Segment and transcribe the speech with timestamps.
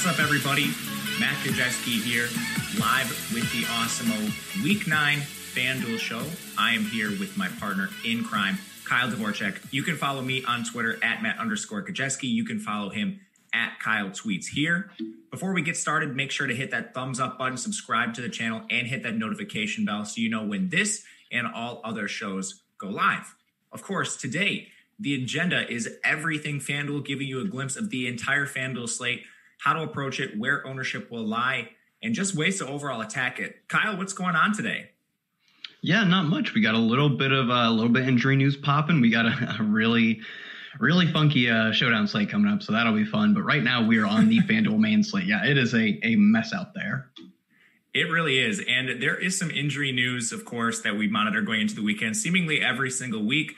[0.00, 0.68] What's up, everybody?
[1.20, 2.26] Matt Gajewski here,
[2.80, 6.22] live with the Awesemo Week 9 FanDuel Show.
[6.56, 9.58] I am here with my partner in crime, Kyle Dvorchak.
[9.70, 12.30] You can follow me on Twitter at Matt underscore Gajewski.
[12.30, 13.20] You can follow him
[13.52, 14.90] at Kyle Tweets here.
[15.30, 18.30] Before we get started, make sure to hit that thumbs up button, subscribe to the
[18.30, 22.62] channel, and hit that notification bell so you know when this and all other shows
[22.78, 23.34] go live.
[23.70, 28.46] Of course, today, the agenda is everything FanDuel, giving you a glimpse of the entire
[28.46, 29.24] FanDuel slate
[29.60, 31.68] how to approach it, where ownership will lie,
[32.02, 33.68] and just ways to overall attack it.
[33.68, 34.90] Kyle, what's going on today?
[35.82, 36.54] Yeah, not much.
[36.54, 39.00] We got a little bit of uh, a little bit injury news popping.
[39.00, 40.20] We got a, a really,
[40.78, 43.34] really funky uh, showdown slate coming up, so that'll be fun.
[43.34, 45.26] But right now we are on the FanDuel main slate.
[45.26, 47.10] Yeah, it is a a mess out there.
[47.92, 51.62] It really is, and there is some injury news, of course, that we monitor going
[51.62, 53.56] into the weekend, seemingly every single week.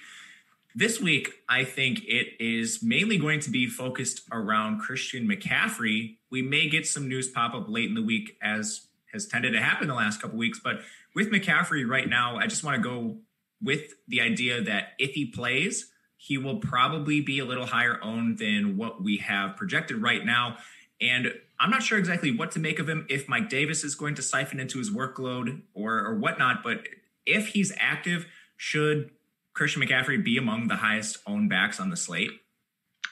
[0.74, 6.16] This week, I think it is mainly going to be focused around Christian McCaffrey.
[6.30, 9.60] We may get some news pop up late in the week, as has tended to
[9.60, 10.60] happen the last couple weeks.
[10.62, 10.80] But
[11.14, 13.18] with McCaffrey right now, I just want to go
[13.60, 18.38] with the idea that if he plays, he will probably be a little higher owned
[18.38, 20.56] than what we have projected right now.
[21.02, 24.14] And I'm not sure exactly what to make of him if Mike Davis is going
[24.14, 26.62] to siphon into his workload or, or whatnot.
[26.62, 26.86] But
[27.26, 29.10] if he's active, should
[29.54, 32.30] Christian McCaffrey be among the highest owned backs on the slate?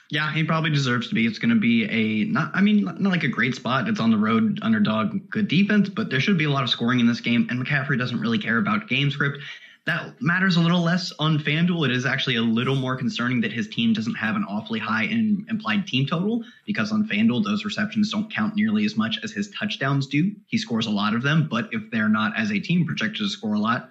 [0.09, 1.25] Yeah, he probably deserves to be.
[1.25, 2.51] It's going to be a not.
[2.53, 3.87] I mean, not, like a great spot.
[3.87, 6.99] It's on the road, underdog, good defense, but there should be a lot of scoring
[6.99, 7.47] in this game.
[7.49, 9.39] And McCaffrey doesn't really care about game script.
[9.85, 11.85] That matters a little less on FanDuel.
[11.85, 15.05] It is actually a little more concerning that his team doesn't have an awfully high
[15.05, 19.31] in, implied team total because on FanDuel those receptions don't count nearly as much as
[19.31, 20.35] his touchdowns do.
[20.45, 23.29] He scores a lot of them, but if they're not as a team projected to
[23.29, 23.89] score a lot,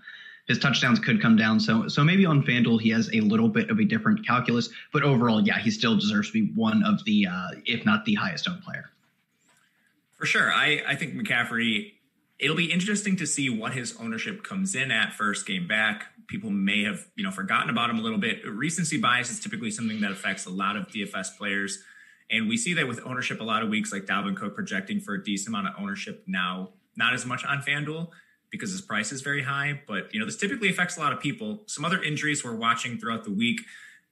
[0.48, 1.60] his touchdowns could come down.
[1.60, 5.02] So so maybe on FanDuel he has a little bit of a different calculus, but
[5.02, 8.48] overall, yeah, he still deserves to be one of the, uh, if not the highest
[8.48, 8.90] owned player.
[10.16, 11.92] For sure, I I think McCaffrey.
[12.38, 16.06] It'll be interesting to see what his ownership comes in at first game back.
[16.26, 18.46] People may have you know forgotten about him a little bit.
[18.46, 21.82] Recency bias is typically something that affects a lot of DFS players.
[22.30, 25.14] And we see that with ownership a lot of weeks, like Dalvin Cook projecting for
[25.14, 28.08] a decent amount of ownership now, not as much on FanDuel
[28.50, 29.80] because his price is very high.
[29.86, 31.62] But you know, this typically affects a lot of people.
[31.66, 33.62] Some other injuries we're watching throughout the week.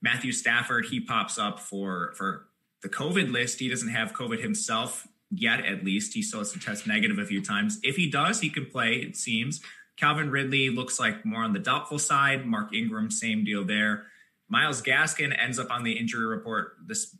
[0.01, 2.47] Matthew Stafford, he pops up for for
[2.81, 3.59] the COVID list.
[3.59, 6.13] He doesn't have COVID himself yet, at least.
[6.13, 7.79] He still has to test negative a few times.
[7.83, 9.61] If he does, he can play, it seems.
[9.97, 12.45] Calvin Ridley looks like more on the doubtful side.
[12.45, 14.05] Mark Ingram, same deal there.
[14.47, 17.15] Myles Gaskin ends up on the injury report this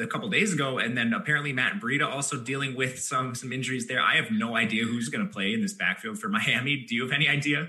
[0.00, 3.86] a couple days ago, and then apparently Matt Breida also dealing with some some injuries
[3.86, 4.00] there.
[4.00, 6.84] I have no idea who's going to play in this backfield for Miami.
[6.88, 7.68] Do you have any idea?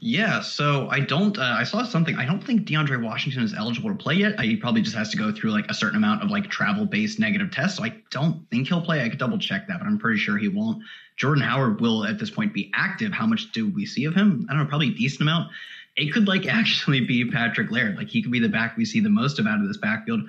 [0.00, 1.38] Yeah, so I don't.
[1.38, 2.16] Uh, I saw something.
[2.16, 4.38] I don't think DeAndre Washington is eligible to play yet.
[4.40, 7.18] He probably just has to go through like a certain amount of like travel based
[7.18, 7.78] negative tests.
[7.78, 9.02] So I don't think he'll play.
[9.02, 10.82] I could double check that, but I'm pretty sure he won't.
[11.16, 13.12] Jordan Howard will at this point be active.
[13.12, 14.46] How much do we see of him?
[14.50, 15.50] I don't know, probably a decent amount.
[15.96, 17.96] It could like actually be Patrick Laird.
[17.96, 20.22] Like he could be the back we see the most of out of this backfield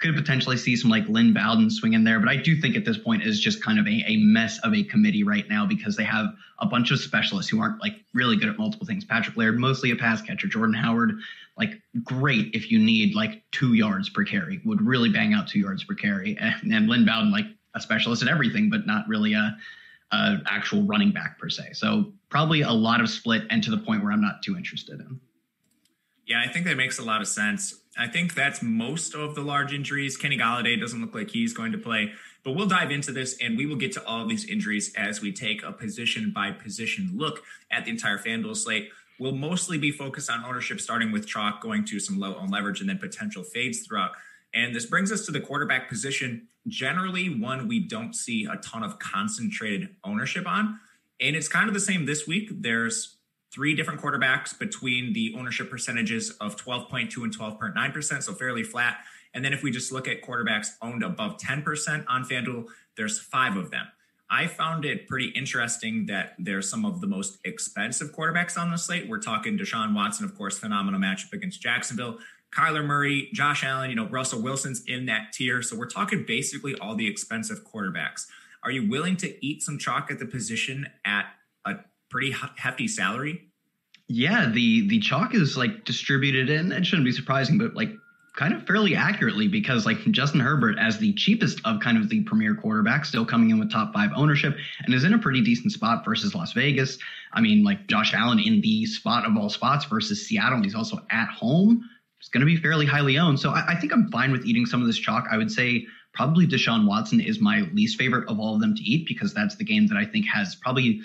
[0.00, 2.18] could potentially see some like Lynn Bowden swing in there.
[2.18, 4.74] But I do think at this point is just kind of a, a mess of
[4.74, 6.26] a committee right now because they have
[6.58, 9.04] a bunch of specialists who aren't like really good at multiple things.
[9.04, 10.48] Patrick Laird, mostly a pass catcher.
[10.48, 11.18] Jordan Howard,
[11.58, 15.58] like great if you need like two yards per carry, would really bang out two
[15.58, 16.36] yards per carry.
[16.40, 19.56] And, and Lynn Bowden, like a specialist at everything, but not really a,
[20.12, 21.74] a actual running back per se.
[21.74, 24.98] So probably a lot of split and to the point where I'm not too interested
[25.00, 25.20] in.
[26.26, 27.79] Yeah, I think that makes a lot of sense.
[28.00, 30.16] I think that's most of the large injuries.
[30.16, 32.12] Kenny Golladay doesn't look like he's going to play,
[32.42, 35.20] but we'll dive into this and we will get to all of these injuries as
[35.20, 38.88] we take a position by position look at the entire FanDuel slate.
[39.18, 42.80] We'll mostly be focused on ownership, starting with chalk, going to some low on leverage,
[42.80, 44.12] and then potential fades throughout.
[44.54, 46.48] And this brings us to the quarterback position.
[46.68, 50.80] Generally, one we don't see a ton of concentrated ownership on.
[51.20, 52.48] And it's kind of the same this week.
[52.50, 53.18] There's
[53.52, 58.98] three different quarterbacks between the ownership percentages of 12.2 and 12.9%, so fairly flat.
[59.34, 62.66] And then if we just look at quarterbacks owned above 10% on FanDuel,
[62.96, 63.86] there's five of them.
[64.32, 68.76] I found it pretty interesting that there's some of the most expensive quarterbacks on the
[68.76, 69.08] slate.
[69.08, 72.18] We're talking Deshaun Watson, of course, phenomenal matchup against Jacksonville.
[72.52, 75.62] Kyler Murray, Josh Allen, you know, Russell Wilson's in that tier.
[75.62, 78.26] So we're talking basically all the expensive quarterbacks.
[78.62, 81.26] Are you willing to eat some chalk at the position at
[82.10, 83.48] pretty hefty salary?
[84.08, 86.72] Yeah, the the chalk is like distributed in.
[86.72, 87.90] It shouldn't be surprising, but like
[88.36, 92.22] kind of fairly accurately because like Justin Herbert as the cheapest of kind of the
[92.22, 95.72] premier quarterbacks still coming in with top 5 ownership and is in a pretty decent
[95.72, 96.98] spot versus Las Vegas.
[97.32, 100.62] I mean like Josh Allen in the spot of all spots versus Seattle.
[100.62, 101.88] He's also at home.
[102.18, 103.40] It's going to be fairly highly owned.
[103.40, 105.26] So I, I think I'm fine with eating some of this chalk.
[105.30, 108.82] I would say probably Deshaun Watson is my least favorite of all of them to
[108.82, 111.00] eat because that's the game that I think has probably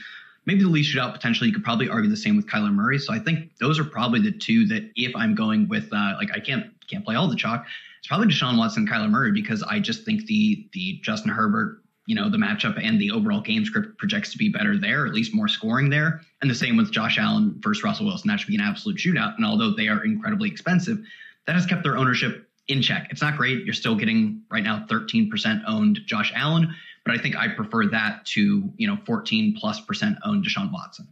[0.45, 1.49] maybe the least shootout potentially.
[1.49, 2.99] You could probably argue the same with Kyler Murray.
[2.99, 6.29] So I think those are probably the two that if I'm going with uh, like
[6.33, 7.65] I can't can't play all the chalk,
[7.99, 12.15] it's probably Deshaun Watson, Kyler Murray because I just think the the Justin Herbert you
[12.15, 15.33] know the matchup and the overall game script projects to be better there, at least
[15.33, 16.21] more scoring there.
[16.41, 18.27] And the same with Josh Allen versus Russell Wilson.
[18.27, 19.35] That should be an absolute shootout.
[19.37, 20.99] And although they are incredibly expensive,
[21.47, 23.07] that has kept their ownership in check.
[23.11, 23.63] It's not great.
[23.63, 26.73] You're still getting right now 13% owned Josh Allen,
[27.05, 31.07] but I think I prefer that to, you know, 14 plus percent owned Deshaun Watson.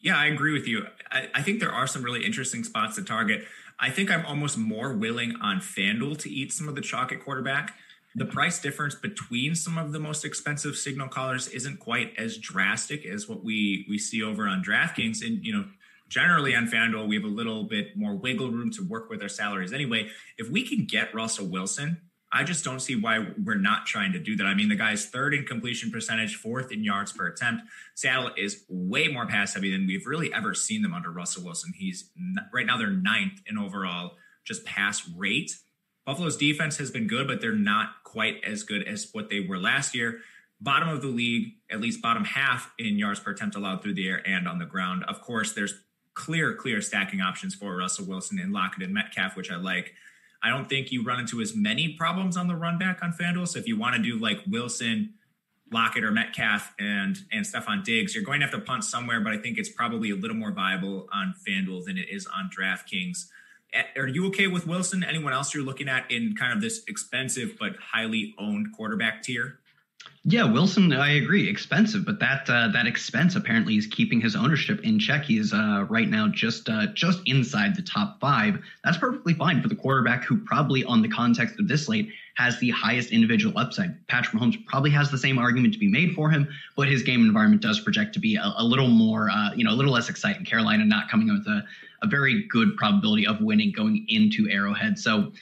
[0.00, 0.86] Yeah, I agree with you.
[1.10, 3.44] I, I, think there are some really interesting spots to target.
[3.78, 7.22] I think I'm almost more willing on FanDuel to eat some of the chalk at
[7.22, 7.74] quarterback.
[8.14, 13.04] The price difference between some of the most expensive signal callers isn't quite as drastic
[13.04, 15.24] as what we we see over on DraftKings.
[15.24, 15.66] And you know,
[16.08, 19.28] generally on FanDuel, we have a little bit more wiggle room to work with our
[19.28, 20.08] salaries anyway.
[20.38, 22.00] If we can get Russell Wilson,
[22.32, 24.46] I just don't see why we're not trying to do that.
[24.46, 27.64] I mean, the guy's third in completion percentage, fourth in yards per attempt.
[27.94, 31.72] Seattle is way more pass heavy than we've really ever seen them under Russell Wilson.
[31.76, 32.10] He's
[32.52, 34.12] right now they're ninth in overall
[34.44, 35.56] just pass rate.
[36.06, 39.58] Buffalo's defense has been good, but they're not quite as good as what they were
[39.58, 40.20] last year.
[40.60, 44.08] Bottom of the league, at least bottom half in yards per attempt allowed through the
[44.08, 45.04] air and on the ground.
[45.08, 45.74] Of course, there's
[46.14, 49.94] clear, clear stacking options for Russell Wilson and Lockett and Metcalf, which I like.
[50.42, 53.46] I don't think you run into as many problems on the run back on FanDuel.
[53.48, 55.14] So if you want to do like Wilson,
[55.70, 59.32] Lockett, or Metcalf and and Stefon Diggs, you're going to have to punt somewhere, but
[59.32, 63.26] I think it's probably a little more viable on FanDuel than it is on DraftKings.
[63.96, 65.04] Are you okay with Wilson?
[65.04, 69.60] Anyone else you're looking at in kind of this expensive but highly owned quarterback tier?
[70.24, 74.80] Yeah, Wilson, I agree, expensive, but that uh, that expense apparently is keeping his ownership
[74.84, 75.24] in check.
[75.24, 78.58] He's uh, right now just uh, just inside the top five.
[78.84, 82.58] That's perfectly fine for the quarterback who probably, on the context of this slate, has
[82.58, 84.06] the highest individual upside.
[84.08, 86.46] Patrick Mahomes probably has the same argument to be made for him,
[86.76, 89.72] but his game environment does project to be a, a little more, uh, you know,
[89.72, 90.44] a little less exciting.
[90.44, 91.64] Carolina not coming with a,
[92.02, 95.32] a very good probability of winning going into Arrowhead, so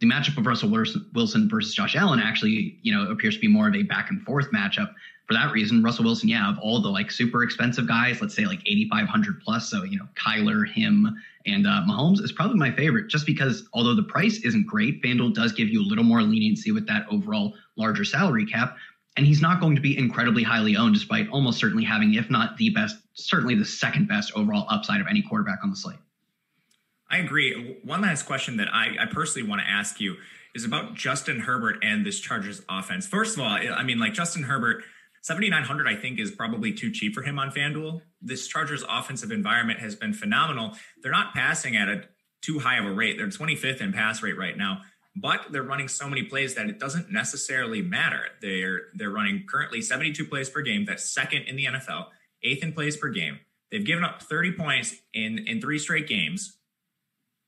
[0.00, 3.68] the matchup of Russell Wilson versus Josh Allen actually, you know, appears to be more
[3.68, 4.92] of a back and forth matchup.
[5.26, 8.44] For that reason, Russell Wilson, yeah, of all the like super expensive guys, let's say
[8.44, 11.16] like 8,500 plus, so you know, Kyler, him,
[11.46, 15.34] and uh, Mahomes is probably my favorite, just because although the price isn't great, FanDuel
[15.34, 18.76] does give you a little more leniency with that overall larger salary cap,
[19.16, 22.56] and he's not going to be incredibly highly owned, despite almost certainly having, if not
[22.58, 25.98] the best, certainly the second best overall upside of any quarterback on the slate.
[27.10, 27.78] I agree.
[27.84, 30.16] One last question that I, I personally want to ask you
[30.54, 33.06] is about Justin Herbert and this Chargers offense.
[33.06, 34.82] First of all, I mean, like Justin Herbert,
[35.22, 38.00] 7,900, I think, is probably too cheap for him on FanDuel.
[38.22, 40.72] This Chargers offensive environment has been phenomenal.
[41.02, 42.04] They're not passing at a
[42.42, 43.18] too high of a rate.
[43.18, 44.82] They're 25th in pass rate right now,
[45.14, 48.22] but they're running so many plays that it doesn't necessarily matter.
[48.40, 50.84] They're they're running currently 72 plays per game.
[50.84, 52.06] That's second in the NFL,
[52.42, 53.40] eighth in plays per game.
[53.70, 56.56] They've given up 30 points in in three straight games.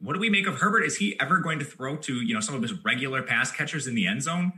[0.00, 0.84] What do we make of Herbert?
[0.84, 3.86] Is he ever going to throw to you know some of his regular pass catchers
[3.86, 4.52] in the end zone?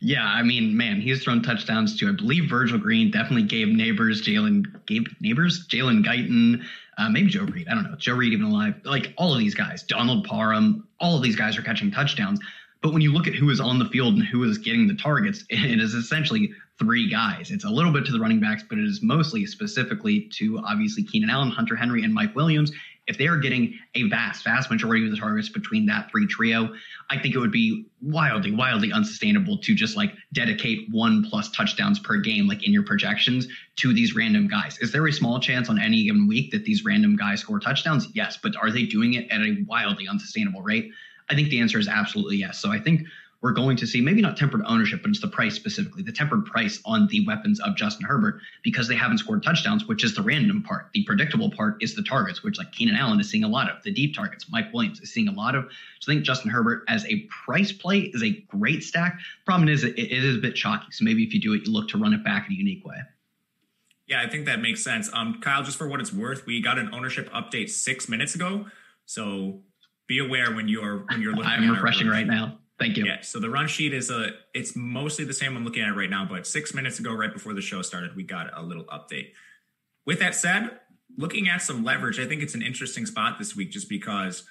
[0.00, 4.22] Yeah, I mean, man, he's thrown touchdowns to I believe Virgil Green, definitely Gabe Nabers,
[4.22, 6.62] Jalen Gabe Nabers, Jalen Guyton,
[6.96, 7.66] uh, maybe Joe Reed.
[7.68, 7.96] I don't know.
[7.96, 8.74] Joe Reed even alive.
[8.84, 12.40] Like all of these guys, Donald Parham, all of these guys are catching touchdowns.
[12.80, 14.94] But when you look at who is on the field and who is getting the
[14.94, 17.50] targets, it is essentially three guys.
[17.50, 21.02] It's a little bit to the running backs, but it is mostly specifically to obviously
[21.02, 22.70] Keenan Allen, Hunter Henry, and Mike Williams
[23.08, 26.72] if they are getting a vast, vast majority of the targets between that three trio,
[27.10, 31.98] I think it would be wildly, wildly unsustainable to just like dedicate one plus touchdowns
[31.98, 34.78] per game, like in your projections, to these random guys.
[34.78, 38.08] Is there a small chance on any given week that these random guys score touchdowns?
[38.14, 40.92] Yes, but are they doing it at a wildly unsustainable rate?
[41.30, 42.58] I think the answer is absolutely yes.
[42.58, 43.02] So I think
[43.40, 46.44] we're going to see maybe not tempered ownership, but it's the price specifically, the tempered
[46.44, 50.22] price on the weapons of Justin Herbert because they haven't scored touchdowns, which is the
[50.22, 50.88] random part.
[50.92, 53.80] The predictable part is the targets, which like Keenan Allen is seeing a lot of,
[53.84, 54.46] the deep targets.
[54.50, 55.64] Mike Williams is seeing a lot of.
[56.00, 59.18] So I think Justin Herbert as a price play is a great stack.
[59.46, 60.86] Problem is, it, it is a bit chalky.
[60.90, 62.84] So maybe if you do it, you look to run it back in a unique
[62.84, 62.96] way.
[64.08, 65.10] Yeah, I think that makes sense.
[65.12, 68.66] Um, Kyle, just for what it's worth, we got an ownership update six minutes ago.
[69.04, 69.60] So
[70.08, 71.50] be aware when you're when you're looking.
[71.50, 72.58] I'm refreshing right now.
[72.78, 73.06] Thank you.
[73.06, 73.20] Yeah.
[73.22, 76.24] So the run sheet is a it's mostly the same I'm looking at right now,
[76.24, 79.32] but six minutes ago, right before the show started, we got a little update.
[80.06, 80.78] With that said,
[81.16, 84.44] looking at some leverage, I think it's an interesting spot this week just because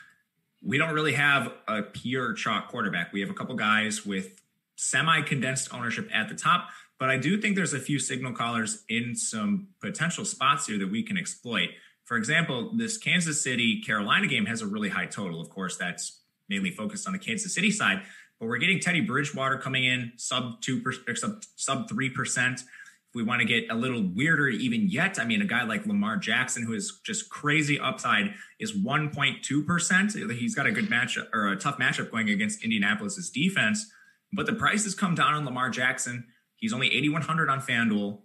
[0.62, 3.14] we don't really have a pure chalk quarterback.
[3.14, 4.42] We have a couple guys with
[4.76, 6.70] semi condensed ownership at the top,
[7.00, 10.92] but I do think there's a few signal callers in some potential spots here that
[10.92, 11.70] we can exploit.
[12.04, 15.40] For example, this Kansas City Carolina game has a really high total.
[15.40, 18.02] Of course, that's mainly focused on the Kansas City side,
[18.40, 22.62] but we're getting Teddy Bridgewater coming in sub two percent, sub sub three percent.
[22.62, 25.86] If we want to get a little weirder, even yet, I mean, a guy like
[25.86, 30.12] Lamar Jackson, who is just crazy upside, is one point two percent.
[30.14, 33.90] He's got a good matchup or a tough matchup going against Indianapolis's defense,
[34.34, 36.26] but the price has come down on Lamar Jackson.
[36.58, 38.22] He's only eighty one hundred on FanDuel.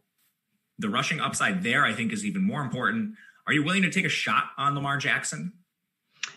[0.79, 3.15] The rushing upside there, I think, is even more important.
[3.47, 5.53] Are you willing to take a shot on Lamar Jackson?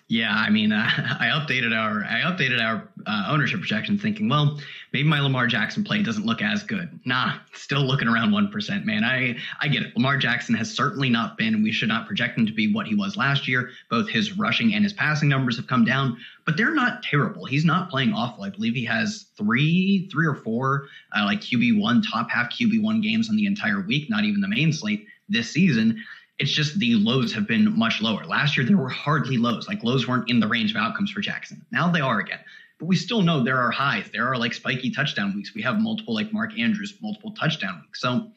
[0.07, 0.87] Yeah, I mean, uh,
[1.19, 4.59] I updated our I updated our uh, ownership projection, thinking, well,
[4.93, 6.99] maybe my Lamar Jackson play doesn't look as good.
[7.05, 9.03] Nah, still looking around one percent, man.
[9.03, 9.95] I I get it.
[9.95, 11.63] Lamar Jackson has certainly not been.
[11.63, 13.71] We should not project him to be what he was last year.
[13.89, 17.45] Both his rushing and his passing numbers have come down, but they're not terrible.
[17.45, 18.43] He's not playing awful.
[18.43, 20.87] I believe he has three, three or four
[21.17, 24.41] uh, like QB one top half QB one games on the entire week, not even
[24.41, 26.03] the main slate this season.
[26.37, 28.25] It's just the lows have been much lower.
[28.25, 29.67] Last year, there were hardly lows.
[29.67, 31.65] Like lows weren't in the range of outcomes for Jackson.
[31.71, 32.39] Now they are again.
[32.77, 34.09] But we still know there are highs.
[34.11, 35.53] There are like spiky touchdown weeks.
[35.55, 38.01] We have multiple, like Mark Andrews, multiple touchdown weeks.
[38.01, 38.29] So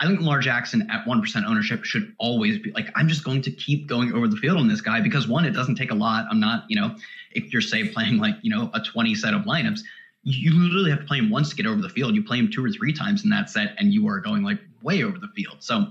[0.00, 3.52] I think Lamar Jackson at 1% ownership should always be like, I'm just going to
[3.52, 6.26] keep going over the field on this guy because one, it doesn't take a lot.
[6.28, 6.96] I'm not, you know,
[7.32, 9.80] if you're, say, playing like, you know, a 20 set of lineups,
[10.24, 12.14] you literally have to play him once to get over the field.
[12.14, 14.58] You play him two or three times in that set, and you are going like
[14.82, 15.58] way over the field.
[15.60, 15.88] So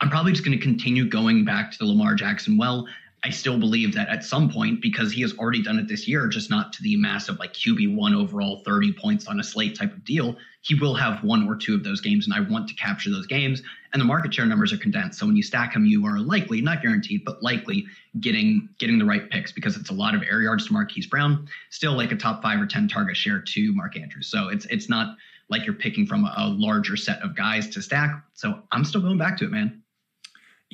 [0.00, 2.86] I'm probably just going to continue going back to the Lamar Jackson well.
[3.24, 6.28] I still believe that at some point, because he has already done it this year,
[6.28, 9.94] just not to the massive like QB one overall 30 points on a slate type
[9.94, 12.26] of deal, he will have one or two of those games.
[12.26, 13.62] And I want to capture those games.
[13.94, 15.18] And the market share numbers are condensed.
[15.18, 17.86] So when you stack him, you are likely, not guaranteed, but likely
[18.20, 21.48] getting getting the right picks because it's a lot of air yards to Marquise Brown,
[21.70, 24.26] still like a top five or 10 target share to Mark Andrews.
[24.26, 25.16] So it's it's not
[25.48, 28.22] like you're picking from a larger set of guys to stack.
[28.34, 29.82] So I'm still going back to it, man.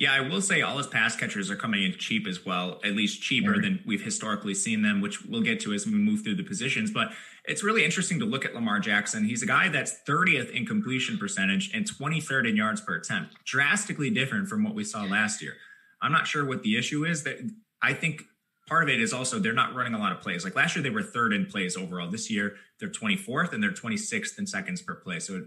[0.01, 2.95] Yeah, I will say all his pass catchers are coming in cheap as well, at
[2.95, 3.61] least cheaper mm-hmm.
[3.61, 6.89] than we've historically seen them, which we'll get to as we move through the positions.
[6.89, 7.11] But
[7.45, 9.25] it's really interesting to look at Lamar Jackson.
[9.25, 14.09] He's a guy that's 30th in completion percentage and 23rd in yards per attempt, drastically
[14.09, 15.53] different from what we saw last year.
[16.01, 17.21] I'm not sure what the issue is.
[17.21, 17.37] That
[17.83, 18.23] I think
[18.67, 20.43] part of it is also they're not running a lot of plays.
[20.43, 22.09] Like last year, they were third in plays overall.
[22.09, 25.19] This year, they're 24th and they're 26th in seconds per play.
[25.19, 25.45] So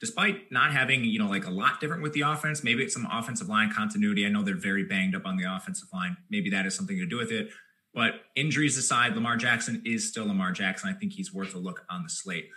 [0.00, 3.08] despite not having, you know, like a lot different with the offense, maybe it's some
[3.10, 4.26] offensive line continuity.
[4.26, 6.16] I know they're very banged up on the offensive line.
[6.30, 7.48] Maybe that has something to do with it.
[7.94, 10.90] But injuries aside, Lamar Jackson is still Lamar Jackson.
[10.90, 12.48] I think he's worth a look on the slate.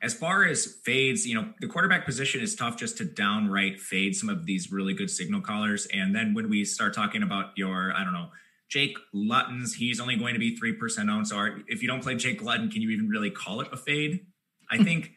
[0.00, 4.14] As far as fades, you know, the quarterback position is tough just to downright fade
[4.16, 5.86] some of these really good signal callers.
[5.92, 8.28] And then when we start talking about your, I don't know,
[8.68, 11.26] Jake Luton's, he's only going to be 3% owned.
[11.28, 14.26] So if you don't play Jake Luton, can you even really call it a fade?
[14.70, 15.12] I think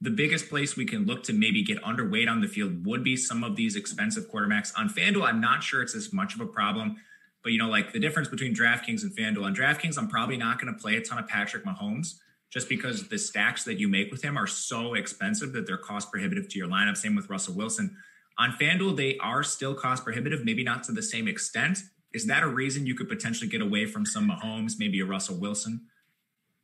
[0.00, 3.16] the biggest place we can look to maybe get underweight on the field would be
[3.16, 4.72] some of these expensive quarterbacks.
[4.76, 6.96] On FanDuel, I'm not sure it's as much of a problem,
[7.42, 9.44] but you know, like the difference between DraftKings and FanDuel.
[9.44, 12.14] On DraftKings, I'm probably not going to play a ton of Patrick Mahomes
[12.50, 16.10] just because the stacks that you make with him are so expensive that they're cost
[16.10, 16.96] prohibitive to your lineup.
[16.96, 17.96] Same with Russell Wilson.
[18.38, 21.78] On FanDuel, they are still cost prohibitive, maybe not to the same extent.
[22.12, 25.36] Is that a reason you could potentially get away from some Mahomes, maybe a Russell
[25.36, 25.82] Wilson?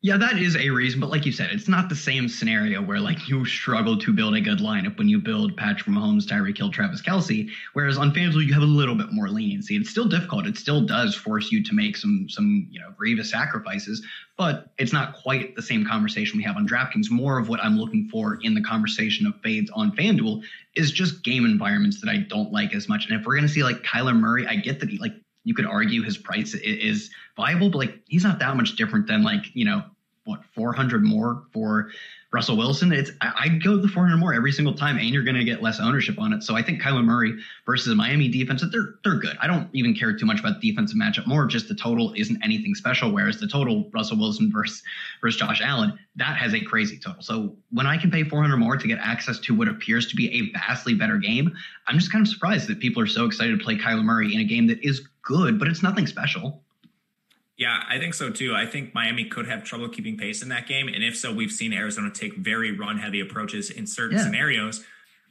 [0.02, 3.00] Yeah, that is a reason, but like you said, it's not the same scenario where
[3.00, 6.70] like you struggle to build a good lineup when you build Patrick Mahomes, Tyreek Hill,
[6.70, 7.50] Travis Kelce.
[7.72, 9.74] Whereas on FanDuel, you have a little bit more leniency.
[9.74, 10.46] It's still difficult.
[10.46, 14.04] It still does force you to make some some you know grievous sacrifices,
[14.36, 17.10] but it's not quite the same conversation we have on DraftKings.
[17.10, 20.42] More of what I'm looking for in the conversation of fades on FanDuel
[20.76, 23.06] is just game environments that I don't like as much.
[23.08, 25.14] And if we're gonna see like Kyler Murray, I get that he like
[25.46, 29.22] you could argue his price is viable, but like he's not that much different than
[29.22, 29.84] like, you know,
[30.24, 31.92] what, 400 more for
[32.36, 35.44] Russell Wilson, it's I go the 400 more every single time, and you're going to
[35.44, 36.42] get less ownership on it.
[36.42, 39.38] So I think Kyler Murray versus Miami defense, they're they're good.
[39.40, 41.26] I don't even care too much about the defensive matchup.
[41.26, 43.10] More just the total isn't anything special.
[43.10, 44.82] Whereas the total Russell Wilson versus
[45.22, 47.22] versus Josh Allen, that has a crazy total.
[47.22, 50.30] So when I can pay 400 more to get access to what appears to be
[50.30, 53.64] a vastly better game, I'm just kind of surprised that people are so excited to
[53.64, 56.62] play Kyler Murray in a game that is good, but it's nothing special.
[57.56, 58.54] Yeah, I think so too.
[58.54, 60.88] I think Miami could have trouble keeping pace in that game.
[60.88, 64.24] And if so, we've seen Arizona take very run heavy approaches in certain yeah.
[64.24, 64.84] scenarios,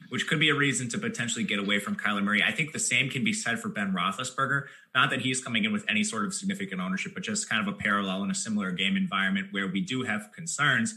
[0.08, 2.42] which could be a reason to potentially get away from Kyler Murray.
[2.42, 4.64] I think the same can be said for Ben Roethlisberger.
[4.92, 7.72] Not that he's coming in with any sort of significant ownership, but just kind of
[7.72, 10.94] a parallel in a similar game environment where we do have concerns.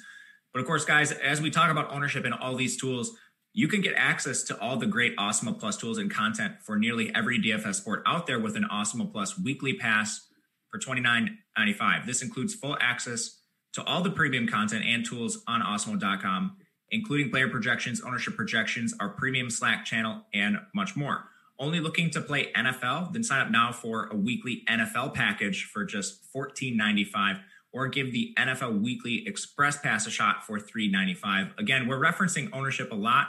[0.52, 3.16] But of course, guys, as we talk about ownership and all these tools,
[3.54, 7.14] you can get access to all the great Awesemo Plus tools and content for nearly
[7.14, 10.26] every DFS sport out there with an Awesemo Plus weekly pass
[10.72, 12.06] for $29.95.
[12.06, 13.40] This includes full access
[13.74, 16.58] to all the premium content and tools on awesemo.com,
[16.92, 21.26] including player projections, ownership projections, our premium Slack channel, and much more.
[21.60, 23.12] Only looking to play NFL?
[23.12, 28.34] Then sign up now for a weekly NFL package for just $14.95 or give the
[28.38, 31.52] NFL Weekly Express Pass a shot for $3.95.
[31.60, 33.28] Again, we're referencing ownership a lot.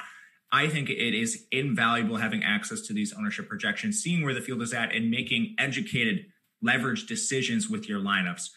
[0.52, 4.62] I think it is invaluable having access to these ownership projections, seeing where the field
[4.62, 6.26] is at, and making educated
[6.62, 8.50] leverage decisions with your lineups.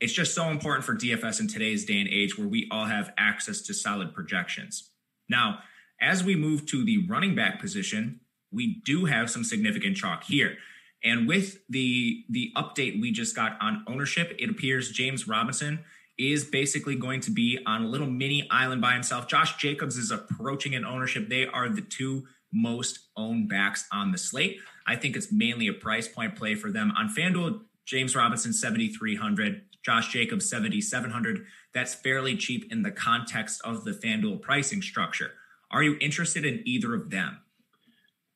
[0.00, 3.12] It's just so important for DFS in today's day and age where we all have
[3.18, 4.90] access to solid projections.
[5.28, 5.60] Now,
[6.00, 8.20] as we move to the running back position,
[8.50, 10.56] we do have some significant chalk here.
[11.04, 15.80] And with the the update we just got on ownership, it appears James Robinson
[16.18, 19.26] is basically going to be on a little mini island by himself.
[19.26, 21.28] Josh Jacobs is approaching an ownership.
[21.28, 24.58] They are the two most owned backs on the slate.
[24.90, 26.92] I think it's mainly a price point play for them.
[26.98, 31.46] On FanDuel, James Robinson, 7,300, Josh Jacobs, 7,700.
[31.72, 35.30] That's fairly cheap in the context of the FanDuel pricing structure.
[35.70, 37.38] Are you interested in either of them?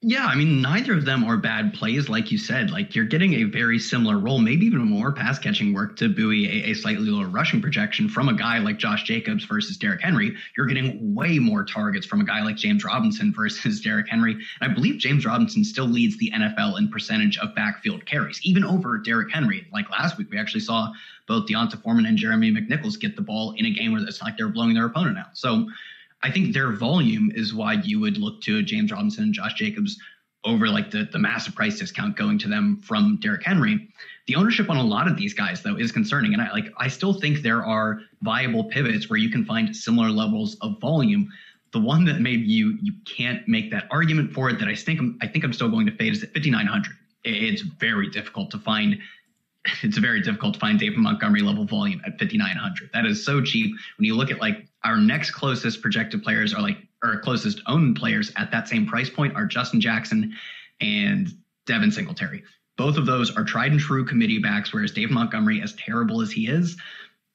[0.06, 2.70] Yeah, I mean, neither of them are bad plays, like you said.
[2.70, 6.44] Like you're getting a very similar role, maybe even more pass catching work to buoy
[6.44, 10.36] a, a, slightly lower rushing projection from a guy like Josh Jacobs versus Derrick Henry.
[10.58, 14.32] You're getting way more targets from a guy like James Robinson versus Derrick Henry.
[14.60, 18.62] And I believe James Robinson still leads the NFL in percentage of backfield carries, even
[18.62, 19.66] over Derrick Henry.
[19.72, 20.92] Like last week, we actually saw
[21.26, 24.36] both D'Onta Foreman and Jeremy McNichols get the ball in a game where it's like
[24.36, 25.38] they're blowing their opponent out.
[25.38, 25.66] So
[26.24, 29.98] I think their volume is why you would look to James Robinson and Josh Jacobs
[30.42, 33.88] over like the, the massive price discount going to them from Derrick Henry.
[34.26, 36.32] The ownership on a lot of these guys though is concerning.
[36.32, 40.08] And I like I still think there are viable pivots where you can find similar
[40.10, 41.30] levels of volume.
[41.72, 45.00] The one that maybe you you can't make that argument for it that I think
[45.00, 46.90] I'm, I think I'm still going to fade is at 5900.
[47.24, 48.98] It's very difficult to find
[49.82, 52.90] it's very difficult to find David Montgomery level volume at 5,900.
[52.92, 53.74] That is so cheap.
[53.98, 57.96] When you look at like our next closest projected players are like our closest owned
[57.96, 60.34] players at that same price point are Justin Jackson
[60.80, 61.28] and
[61.66, 62.42] Devin Singletary.
[62.76, 66.30] Both of those are tried and true committee backs, whereas Dave Montgomery, as terrible as
[66.30, 66.76] he is,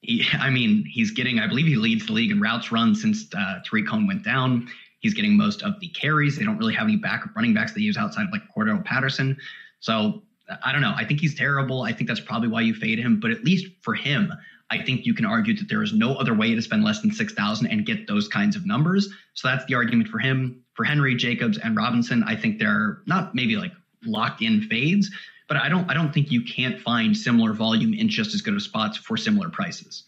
[0.02, 3.26] he, I mean, he's getting, I believe he leads the league in routes run since
[3.34, 4.68] uh, Tarik Cohen went down.
[5.00, 6.36] He's getting most of the carries.
[6.36, 9.36] They don't really have any backup running backs they use outside of like Cordarrelle Patterson.
[9.80, 10.22] So
[10.62, 10.92] I don't know.
[10.94, 11.82] I think he's terrible.
[11.82, 13.18] I think that's probably why you fade him.
[13.18, 14.32] But at least for him,
[14.70, 17.12] I think you can argue that there is no other way to spend less than
[17.12, 19.08] 6,000 and get those kinds of numbers.
[19.34, 20.62] So that's the argument for him.
[20.74, 23.72] For Henry, Jacobs, and Robinson, I think they're not maybe like
[24.06, 25.10] locked in fades,
[25.48, 28.54] but I don't I don't think you can't find similar volume in just as good
[28.54, 30.04] of spots for similar prices.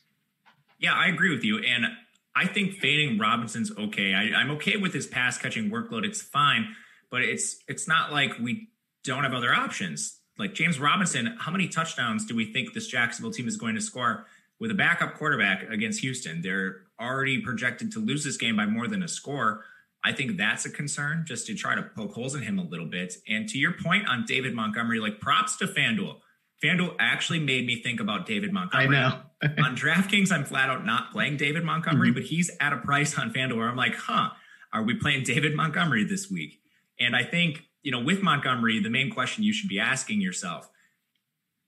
[0.79, 1.59] Yeah, I agree with you.
[1.59, 1.87] And
[2.35, 4.14] I think fading Robinson's okay.
[4.14, 6.05] I, I'm okay with his pass catching workload.
[6.05, 6.75] It's fine,
[7.11, 8.68] but it's it's not like we
[9.05, 13.33] don't have other options like James Robinson, how many touchdowns do we think this Jacksonville
[13.33, 14.27] team is going to score
[14.62, 16.40] with a backup quarterback against Houston?
[16.40, 19.64] They're already projected to lose this game by more than a score.
[20.03, 22.87] I think that's a concern just to try to poke holes in him a little
[22.87, 23.14] bit.
[23.29, 26.16] And to your point on David Montgomery, like props to FanDuel.
[26.64, 28.96] FanDuel actually made me think about David Montgomery.
[28.96, 29.20] I know.
[29.64, 32.14] on DraftKings, I'm flat out not playing David Montgomery, mm-hmm.
[32.14, 34.31] but he's at a price on FanDuel where I'm like, huh,
[34.72, 36.61] are we playing David Montgomery this week?
[36.98, 40.70] And I think you know, with Montgomery, the main question you should be asking yourself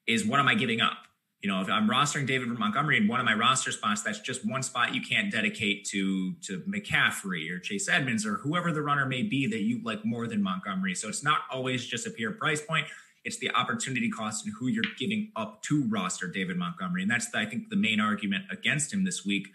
[0.07, 0.99] is what am I giving up?
[1.45, 4.49] You know, if I'm rostering David Montgomery in one of my roster spots, that's just
[4.49, 9.05] one spot you can't dedicate to to McCaffrey or Chase Edmonds or whoever the runner
[9.05, 10.95] may be that you like more than Montgomery.
[10.95, 12.87] So it's not always just a pure price point.
[13.25, 17.03] It's the opportunity cost and who you're giving up to roster David Montgomery.
[17.03, 19.49] And that's, I think, the main argument against him this week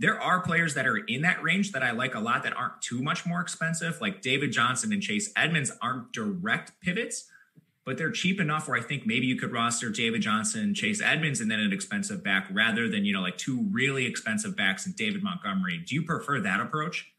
[0.00, 2.80] there are players that are in that range that I like a lot that aren't
[2.80, 4.00] too much more expensive.
[4.00, 7.24] Like David Johnson and Chase Edmonds aren't direct pivots,
[7.88, 11.40] but they're cheap enough where I think maybe you could roster David Johnson, Chase Edmonds,
[11.40, 14.94] and then an expensive back rather than, you know, like two really expensive backs and
[14.94, 15.82] David Montgomery.
[15.86, 17.10] Do you prefer that approach?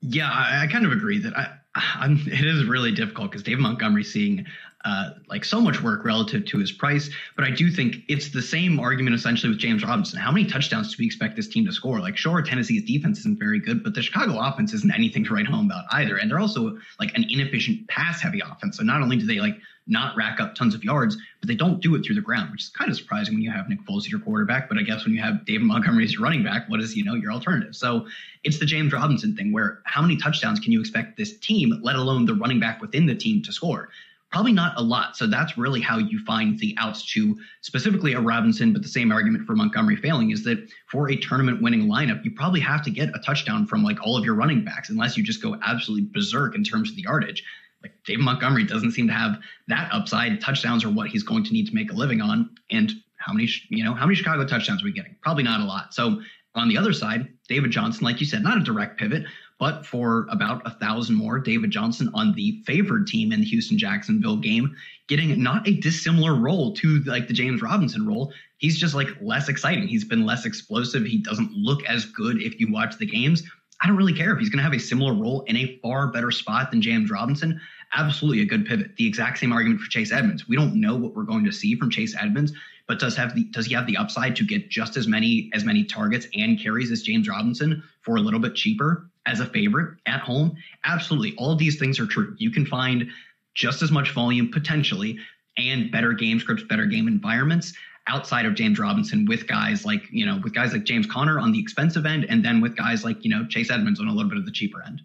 [0.00, 3.60] Yeah, I, I kind of agree that I, I'm, it is really difficult because David
[3.60, 4.44] Montgomery seeing
[4.86, 7.10] uh, like so much work relative to his price.
[7.34, 10.20] But I do think it's the same argument essentially with James Robinson.
[10.20, 11.98] How many touchdowns do we expect this team to score?
[11.98, 15.46] Like, sure, Tennessee's defense isn't very good, but the Chicago offense isn't anything to write
[15.46, 16.16] home about either.
[16.16, 18.76] And they're also like an inefficient pass heavy offense.
[18.76, 21.80] So not only do they like not rack up tons of yards, but they don't
[21.80, 23.98] do it through the ground, which is kind of surprising when you have Nick Foles
[23.98, 24.68] as your quarterback.
[24.68, 27.04] But I guess when you have David Montgomery as your running back, what is, you
[27.04, 27.74] know, your alternative?
[27.74, 28.06] So
[28.44, 31.96] it's the James Robinson thing where how many touchdowns can you expect this team, let
[31.96, 33.88] alone the running back within the team to score?
[34.32, 35.16] Probably not a lot.
[35.16, 39.12] So that's really how you find the outs to specifically a Robinson, but the same
[39.12, 42.90] argument for Montgomery failing is that for a tournament winning lineup, you probably have to
[42.90, 46.08] get a touchdown from like all of your running backs, unless you just go absolutely
[46.12, 47.44] berserk in terms of the yardage.
[47.82, 50.40] Like David Montgomery doesn't seem to have that upside.
[50.40, 52.50] Touchdowns are what he's going to need to make a living on.
[52.70, 55.14] And how many, you know, how many Chicago touchdowns are we getting?
[55.22, 55.94] Probably not a lot.
[55.94, 56.20] So
[56.56, 59.24] on the other side, David Johnson, like you said, not a direct pivot,
[59.58, 63.78] but for about a thousand more, David Johnson on the favored team in the Houston
[63.78, 64.74] Jacksonville game,
[65.08, 68.32] getting not a dissimilar role to like the James Robinson role.
[68.58, 69.88] He's just like less exciting.
[69.88, 71.04] He's been less explosive.
[71.04, 73.42] He doesn't look as good if you watch the games.
[73.82, 76.10] I don't really care if he's going to have a similar role in a far
[76.10, 77.60] better spot than James Robinson
[77.94, 78.96] absolutely a good pivot.
[78.96, 80.48] The exact same argument for Chase Edmonds.
[80.48, 82.52] We don't know what we're going to see from Chase Edmonds,
[82.86, 85.64] but does have the does he have the upside to get just as many as
[85.64, 89.98] many targets and carries as James Robinson for a little bit cheaper as a favorite
[90.06, 90.56] at home?
[90.84, 91.34] Absolutely.
[91.36, 92.34] All of these things are true.
[92.38, 93.08] You can find
[93.54, 95.18] just as much volume potentially
[95.58, 97.72] and better game scripts, better game environments
[98.08, 101.52] outside of James Robinson with guys like, you know, with guys like James Conner on
[101.52, 104.28] the expensive end and then with guys like, you know, Chase Edmonds on a little
[104.28, 105.02] bit of the cheaper end.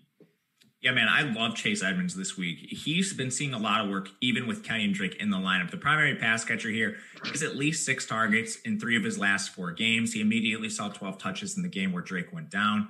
[0.81, 2.57] Yeah, man, I love Chase Edmonds this week.
[2.71, 5.69] He's been seeing a lot of work, even with Kenyan Drake in the lineup.
[5.69, 6.97] The primary pass catcher here
[7.36, 10.13] is at least six targets in three of his last four games.
[10.13, 12.89] He immediately saw 12 touches in the game where Drake went down.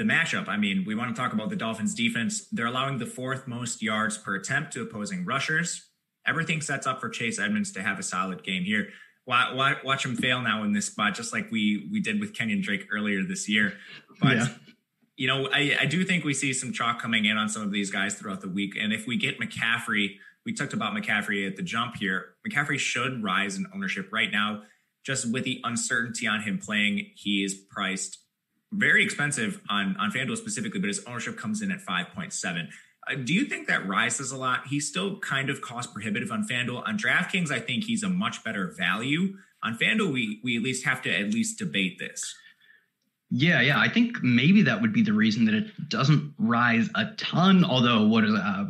[0.00, 2.48] The matchup, I mean, we want to talk about the Dolphins defense.
[2.48, 5.90] They're allowing the fourth most yards per attempt to opposing rushers.
[6.26, 8.88] Everything sets up for Chase Edmonds to have a solid game here.
[9.26, 12.62] Watch, watch him fail now in this spot, just like we we did with Kenyan
[12.62, 13.74] Drake earlier this year.
[14.22, 14.48] But yeah
[15.20, 17.70] you know, I, I do think we see some chalk coming in on some of
[17.70, 18.72] these guys throughout the week.
[18.80, 22.36] And if we get McCaffrey, we talked about McCaffrey at the jump here.
[22.48, 24.62] McCaffrey should rise in ownership right now,
[25.04, 27.10] just with the uncertainty on him playing.
[27.16, 28.16] He is priced
[28.72, 32.68] very expensive on, on FanDuel specifically, but his ownership comes in at 5.7.
[33.08, 34.66] Uh, do you think that rises a lot?
[34.68, 36.86] He's still kind of cost prohibitive on FanDuel.
[36.86, 39.34] On DraftKings, I think he's a much better value.
[39.62, 42.34] On FanDuel, we, we at least have to at least debate this.
[43.30, 43.78] Yeah, yeah.
[43.78, 47.64] I think maybe that would be the reason that it doesn't rise a ton.
[47.64, 48.64] Although, what is uh,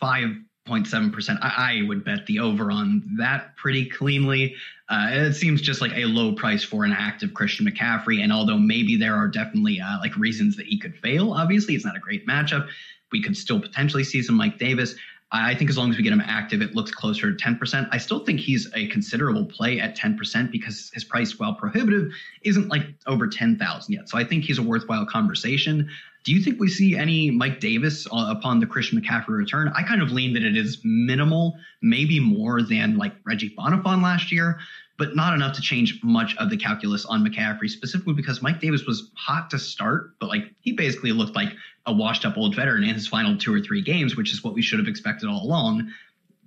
[0.00, 0.30] five
[0.66, 1.38] point seven percent?
[1.42, 4.54] I would bet the over on that pretty cleanly.
[4.88, 8.22] Uh, it seems just like a low price for an active Christian McCaffrey.
[8.22, 11.84] And although maybe there are definitely uh, like reasons that he could fail, obviously it's
[11.84, 12.68] not a great matchup.
[13.10, 14.94] We could still potentially see some Mike Davis.
[15.32, 17.88] I think as long as we get him active, it looks closer to 10%.
[17.90, 22.68] I still think he's a considerable play at 10% because his price, while prohibitive, isn't
[22.68, 24.08] like over 10,000 yet.
[24.08, 25.90] So I think he's a worthwhile conversation.
[26.26, 29.70] Do you think we see any Mike Davis uh, upon the Christian McCaffrey return?
[29.76, 34.32] I kind of lean that it is minimal, maybe more than like Reggie Bonnafon last
[34.32, 34.58] year,
[34.98, 38.86] but not enough to change much of the calculus on McCaffrey, specifically because Mike Davis
[38.86, 41.52] was hot to start, but like he basically looked like
[41.86, 44.52] a washed up old veteran in his final two or three games, which is what
[44.52, 45.92] we should have expected all along.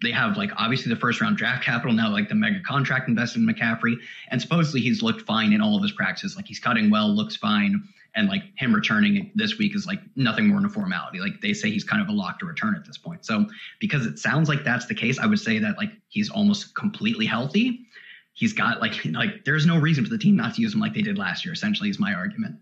[0.02, 3.40] They have like obviously the first round draft capital now, like the mega contract invested
[3.40, 3.96] in McCaffrey,
[4.28, 6.36] and supposedly he's looked fine in all of his practices.
[6.36, 10.48] Like he's cutting well, looks fine, and like him returning this week is like nothing
[10.48, 11.20] more than a formality.
[11.20, 13.26] Like they say he's kind of a lock to return at this point.
[13.26, 13.46] So
[13.80, 17.26] because it sounds like that's the case, I would say that like he's almost completely
[17.26, 17.86] healthy.
[18.34, 20.94] He's got like like there's no reason for the team not to use him like
[20.94, 21.54] they did last year.
[21.54, 22.56] Essentially, is my argument.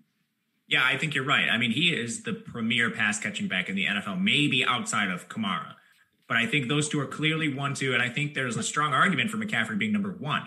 [0.68, 1.48] Yeah, I think you're right.
[1.50, 5.30] I mean, he is the premier pass catching back in the NFL, maybe outside of
[5.30, 5.76] Kamara.
[6.28, 8.94] But I think those two are clearly one, two, and I think there's a strong
[8.94, 10.42] argument for McCaffrey being number one.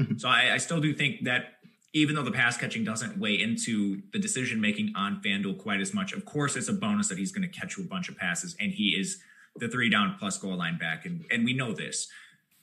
[0.00, 0.16] Mm-hmm.
[0.16, 1.55] So I, I still do think that
[1.96, 5.94] even though the pass catching doesn't weigh into the decision making on FanDuel quite as
[5.94, 8.56] much, of course, it's a bonus that he's going to catch a bunch of passes,
[8.60, 9.18] and he is
[9.56, 12.08] the three down plus goal line back, and and we know this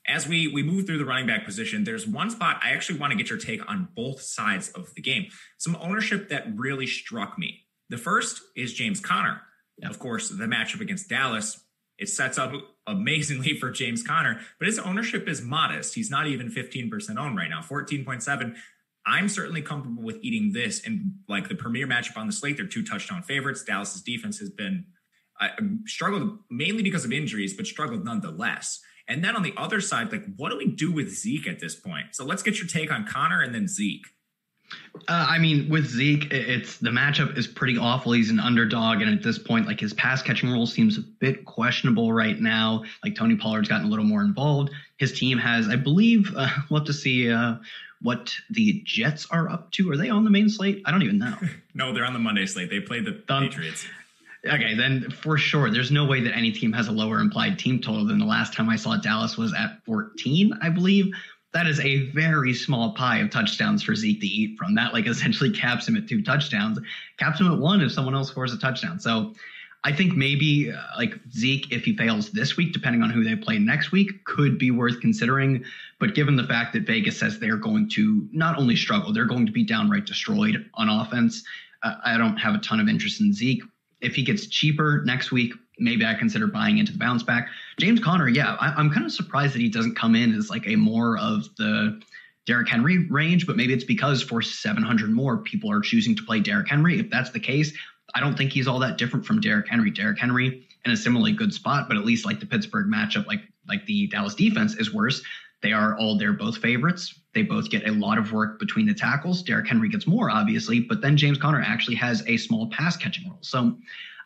[0.07, 3.11] as we we move through the running back position, there's one spot I actually want
[3.11, 5.27] to get your take on both sides of the game.
[5.57, 7.61] Some ownership that really struck me.
[7.89, 9.41] The first is James Conner.
[9.77, 9.89] Yeah.
[9.89, 11.63] Of course, the matchup against Dallas,
[11.97, 12.53] it sets up
[12.85, 15.95] amazingly for James Conner, but his ownership is modest.
[15.95, 18.55] He's not even 15% owned right now, 14.7.
[19.05, 22.57] I'm certainly comfortable with eating this and like the premier matchup on the slate.
[22.57, 23.63] They're two touchdown favorites.
[23.63, 24.85] Dallas's defense has been
[25.41, 25.49] uh,
[25.85, 28.79] struggled mainly because of injuries, but struggled nonetheless.
[29.07, 31.75] And then on the other side, like, what do we do with Zeke at this
[31.75, 32.07] point?
[32.11, 34.05] So let's get your take on Conner and then Zeke.
[35.07, 38.13] Uh, I mean, with Zeke, it's the matchup is pretty awful.
[38.13, 41.45] He's an underdog, and at this point, like his pass catching role seems a bit
[41.45, 42.83] questionable right now.
[43.03, 44.71] Like Tony Pollard's gotten a little more involved.
[44.97, 47.55] His team has, I believe, uh, we'll have to see uh,
[48.03, 49.89] what the Jets are up to.
[49.89, 50.83] Are they on the main slate?
[50.85, 51.35] I don't even know.
[51.73, 52.69] no, they're on the Monday slate.
[52.69, 53.85] They play the um, Patriots.
[54.45, 57.79] Okay, then for sure, there's no way that any team has a lower implied team
[57.79, 61.13] total than the last time I saw Dallas was at 14, I believe.
[61.53, 64.75] That is a very small pie of touchdowns for Zeke to eat from.
[64.75, 66.77] That like essentially caps him at two touchdowns,
[67.17, 68.99] caps him at one if someone else scores a touchdown.
[68.99, 69.33] So
[69.85, 73.35] I think maybe uh, like Zeke, if he fails this week, depending on who they
[73.35, 75.65] play next week, could be worth considering.
[75.99, 79.45] But given the fact that Vegas says they're going to not only struggle, they're going
[79.45, 81.43] to be downright destroyed on offense,
[81.83, 83.61] uh, I don't have a ton of interest in Zeke
[84.03, 87.47] if he gets cheaper next week, maybe I consider buying into the bounce back.
[87.79, 90.67] James Conner, yeah, I, am kind of surprised that he doesn't come in as like
[90.67, 91.99] a more of the
[92.45, 96.41] Derrick Henry range, but maybe it's because for 700 more, people are choosing to play
[96.41, 96.99] Derrick Henry.
[96.99, 97.73] If that's the case,
[98.15, 99.91] I don't think he's all that different from Derrick Henry.
[99.91, 103.41] Derrick Henry in a similarly good spot, but at least like the Pittsburgh matchup, like
[103.67, 105.21] like the Dallas defense is worse.
[105.61, 107.19] They are all they're both favorites.
[107.33, 109.41] They both get a lot of work between the tackles.
[109.41, 113.27] Derrick Henry gets more, obviously, but then James Conner actually has a small pass catching
[113.29, 113.39] role.
[113.41, 113.75] So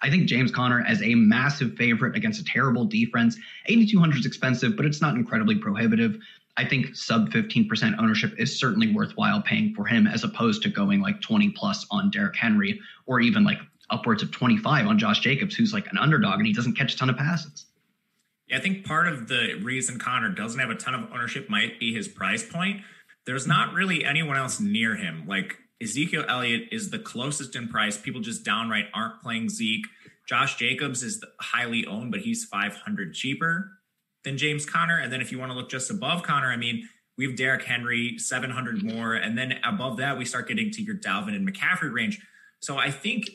[0.02, 3.38] I think James Conner as a massive favorite against a terrible defense.
[3.68, 6.18] 8,200 is expensive, but it's not incredibly prohibitive.
[6.58, 11.02] I think sub 15% ownership is certainly worthwhile paying for him as opposed to going
[11.02, 15.56] like 20 plus on Derrick Henry or even like upwards of 25 on Josh Jacobs,
[15.56, 17.66] who's like an underdog and he doesn't catch a ton of passes.
[18.48, 21.80] Yeah, I think part of the reason Conner doesn't have a ton of ownership might
[21.80, 22.82] be his price point.
[23.26, 25.26] There's not really anyone else near him.
[25.28, 27.98] Like Ezekiel Elliott is the closest in price.
[27.98, 29.86] People just downright aren't playing Zeke.
[30.28, 33.72] Josh Jacobs is highly owned, but he's 500 cheaper
[34.24, 35.00] than James Conner.
[35.00, 37.64] And then if you want to look just above Conner, I mean, we have Derrick
[37.64, 39.16] Henry, 700 more.
[39.16, 42.22] And then above that, we start getting to your Dalvin and McCaffrey range.
[42.60, 43.30] So I think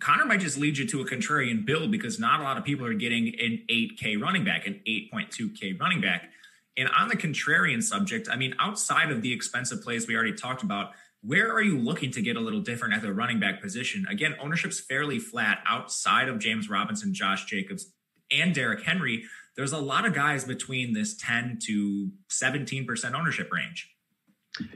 [0.00, 2.84] Conner might just lead you to a contrarian build because not a lot of people
[2.86, 6.30] are getting an 8K running back, an 8.2K running back.
[6.76, 10.62] And on the contrarian subject, I mean, outside of the expensive plays we already talked
[10.62, 10.90] about,
[11.22, 14.06] where are you looking to get a little different at the running back position?
[14.10, 17.90] Again, ownership's fairly flat outside of James Robinson, Josh Jacobs,
[18.30, 19.24] and Derrick Henry.
[19.56, 23.90] There's a lot of guys between this 10 to 17% ownership range.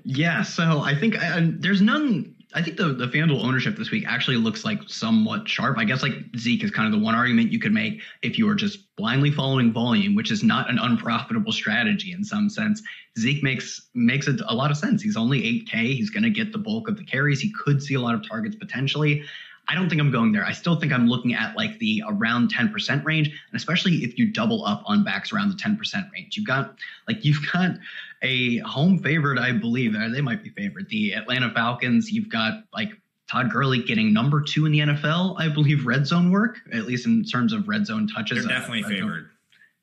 [0.04, 4.04] Yeah, so I think uh, there's none I think the the FanDuel ownership this week
[4.06, 5.78] actually looks like somewhat sharp.
[5.78, 8.46] I guess like Zeke is kind of the one argument you could make if you
[8.46, 12.82] were just blindly following volume, which is not an unprofitable strategy in some sense.
[13.18, 15.02] Zeke makes makes it a lot of sense.
[15.02, 15.94] He's only 8K.
[15.94, 17.40] He's going to get the bulk of the carries.
[17.40, 19.22] He could see a lot of targets potentially.
[19.68, 20.44] I don't think I'm going there.
[20.44, 24.32] I still think I'm looking at like the around 10% range, and especially if you
[24.32, 25.78] double up on backs around the 10%
[26.12, 26.36] range.
[26.36, 26.74] You've got
[27.06, 27.76] like you've got
[28.22, 29.94] a home favorite, I believe.
[30.12, 30.88] They might be favorite.
[30.88, 32.10] The Atlanta Falcons.
[32.10, 32.90] You've got like
[33.30, 37.06] Todd Gurley getting number two in the NFL, I believe, red zone work, at least
[37.06, 38.44] in terms of red zone touches.
[38.44, 39.30] They're definitely uh, favored.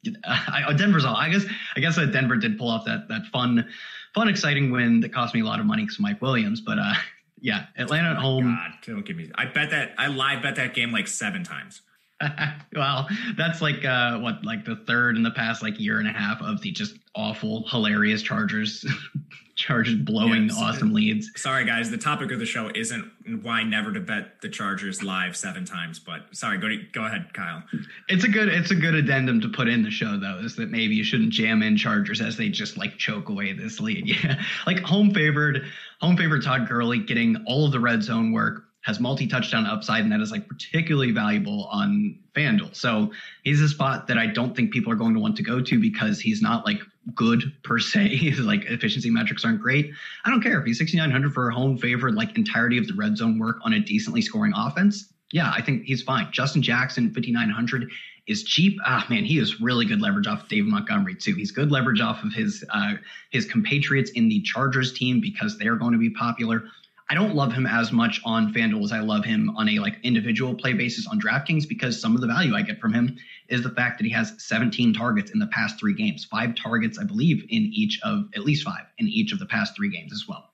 [0.26, 1.15] I, Denver's all.
[1.15, 1.45] I guess.
[1.76, 3.67] I guess that Denver did pull off that that fun,
[4.13, 6.62] fun, exciting win that cost me a lot of money because Mike Williams.
[6.62, 6.93] But uh,
[7.39, 8.56] yeah, Atlanta at home.
[8.56, 9.32] God, don't give me.
[9.36, 11.82] I bet that I live bet that game like seven times.
[12.75, 16.12] well, that's like uh, what, like the third in the past like year and a
[16.12, 18.86] half of the just awful, hilarious Chargers,
[19.56, 21.32] Chargers blowing awesome leads.
[21.36, 21.89] Sorry, guys.
[21.89, 25.99] The topic of the show isn't why never to bet the Chargers live seven times,
[25.99, 26.58] but sorry.
[26.58, 27.63] Go to, go ahead, Kyle.
[28.08, 30.69] It's a good it's a good addendum to put in the show though, is that
[30.69, 34.06] maybe you shouldn't jam in Chargers as they just like choke away this lead.
[34.23, 35.65] Yeah, like home favored,
[36.01, 40.02] home favored Todd Gurley getting all of the red zone work has multi touchdown upside,
[40.02, 42.73] and that is like particularly valuable on FanDuel.
[42.73, 43.12] So
[43.43, 45.78] he's a spot that I don't think people are going to want to go to
[45.78, 46.80] because he's not like
[47.13, 48.34] good per se.
[48.39, 49.91] Like efficiency metrics aren't great.
[50.23, 53.17] I don't care if he's 6,900 for a home favorite, like entirety of the red
[53.17, 55.12] zone work on a decently scoring offense.
[55.34, 56.30] Yeah, I think he's fine.
[56.32, 57.91] Justin Jackson, 5,900
[58.28, 58.80] is cheap.
[58.86, 61.36] Ah, man, he is really good leverage off of David Montgomery too.
[61.36, 62.93] He's good leverage off of his uh,
[63.32, 66.63] his compatriots in the Chargers team because they're going to be popular.
[67.10, 69.98] I don't love him as much on FanDuel as I love him on a like
[70.04, 73.17] individual play basis on DraftKings because some of the value I get from him
[73.48, 77.00] is the fact that he has 17 targets in the past three games, five targets,
[77.00, 80.12] I believe, in each of at least five in each of the past three games
[80.12, 80.50] as well.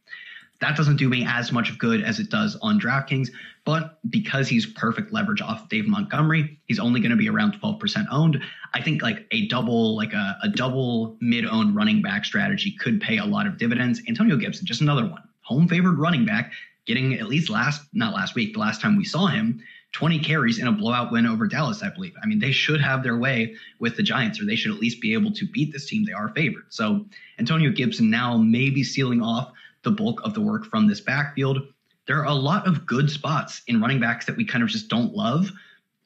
[0.60, 3.30] That doesn't do me as much of good as it does on DraftKings,
[3.66, 8.06] but because he's perfect leverage off Dave Montgomery, he's only going to be around 12%
[8.12, 8.40] owned.
[8.76, 13.18] I think like a double, like a, a double mid-owned running back strategy could pay
[13.18, 14.02] a lot of dividends.
[14.08, 16.52] Antonio Gibson, just another one home favored running back,
[16.86, 19.62] getting at least last, not last week, the last time we saw him,
[19.94, 22.16] 20 carries in a blowout win over Dallas, I believe.
[22.22, 25.02] I mean, they should have their way with the Giants, or they should at least
[25.02, 26.04] be able to beat this team.
[26.04, 26.66] They are favored.
[26.70, 27.06] So
[27.38, 29.52] Antonio Gibson now maybe sealing off
[29.84, 31.60] the bulk of the work from this backfield.
[32.08, 34.90] There are a lot of good spots in running backs that we kind of just
[34.90, 35.52] don't love.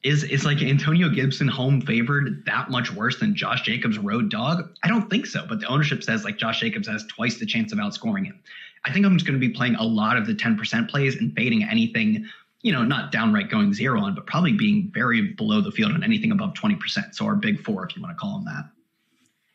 [0.04, 4.70] Is is like Antonio Gibson home favored that much worse than Josh Jacobs road dog?
[4.84, 5.44] I don't think so.
[5.48, 8.40] But the ownership says like Josh Jacobs has twice the chance of outscoring him.
[8.84, 11.34] I think I'm just going to be playing a lot of the 10% plays and
[11.34, 12.26] fading anything,
[12.62, 16.04] you know, not downright going zero on, but probably being very below the field on
[16.04, 16.78] anything above 20%.
[17.12, 18.70] So our big four, if you want to call them that.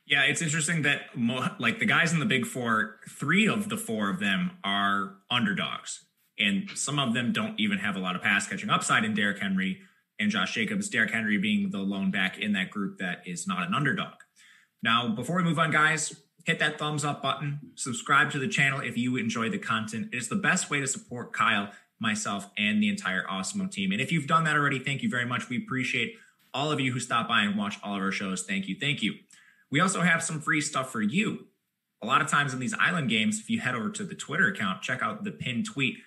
[0.06, 3.78] Yeah, it's interesting that mo- like the guys in the big four, three of the
[3.78, 6.04] four of them are underdogs,
[6.38, 9.40] and some of them don't even have a lot of pass catching upside in Derrick
[9.40, 9.80] Henry
[10.24, 10.90] and Josh Jacobs.
[10.90, 14.14] Derrick Henry being the lone back in that group that is not an underdog.
[14.82, 18.80] Now, before we move on, guys, hit that thumbs up button, subscribe to the channel
[18.80, 20.10] if you enjoy the content.
[20.12, 23.92] It is the best way to support Kyle, myself, and the entire Awesemo team.
[23.92, 25.50] And if you've done that already, thank you very much.
[25.50, 26.16] We appreciate
[26.54, 28.44] all of you who stop by and watch all of our shows.
[28.44, 28.76] Thank you.
[28.80, 29.16] Thank you.
[29.72, 31.48] We also have some free stuff for you.
[32.02, 34.48] A lot of times in these island games, if you head over to the Twitter
[34.48, 35.98] account, check out the pinned tweet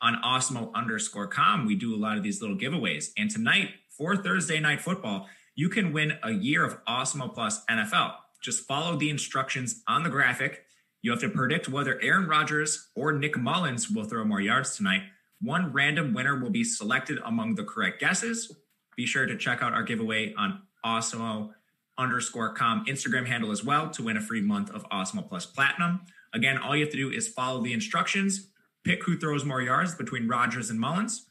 [0.00, 1.66] on Awesemo underscore com.
[1.66, 3.10] We do a lot of these little giveaways.
[3.16, 8.14] And tonight, for Thursday night football, you can win a year of Awesemo Plus NFL.
[8.42, 10.64] Just follow the instructions on the graphic.
[11.02, 15.02] You have to predict whether Aaron Rodgers or Nick Mullens will throw more yards tonight.
[15.40, 18.52] One random winner will be selected among the correct guesses.
[18.96, 21.50] Be sure to check out our giveaway on Awesemo
[21.98, 26.00] underscore com Instagram handle as well to win a free month of Awesemo Plus Platinum.
[26.32, 28.48] Again, all you have to do is follow the instructions,
[28.86, 31.26] pick who throws more yards between Rodgers and Mullens,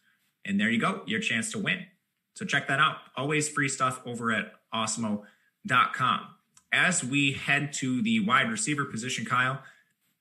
[0.45, 1.85] and there you go, your chance to win.
[2.35, 2.97] So check that out.
[3.15, 6.27] Always free stuff over at awesemo.com
[6.75, 9.59] as we head to the wide receiver position, Kyle,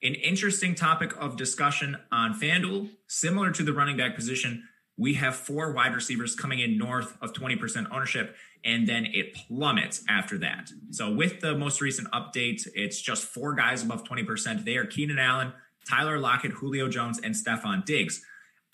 [0.03, 4.69] an interesting topic of discussion on FanDuel, similar to the running back position.
[4.97, 10.05] We have four wide receivers coming in north of 20% ownership, and then it plummets
[10.09, 10.71] after that.
[10.91, 14.65] So, with the most recent update, it's just four guys above 20%.
[14.65, 15.53] They are Keenan Allen,
[15.89, 18.23] Tyler Lockett, Julio Jones, and Stefon Diggs.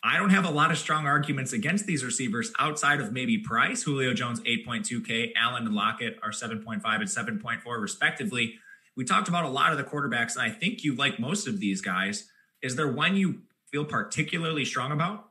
[0.02, 3.82] I don't have a lot of strong arguments against these receivers outside of maybe price.
[3.82, 8.54] Julio Jones, 8.2K, Allen and Lockett are 7.5 and 7.4, respectively.
[8.96, 11.60] We talked about a lot of the quarterbacks, and I think you like most of
[11.60, 12.30] these guys.
[12.62, 15.29] Is there one you feel particularly strong about?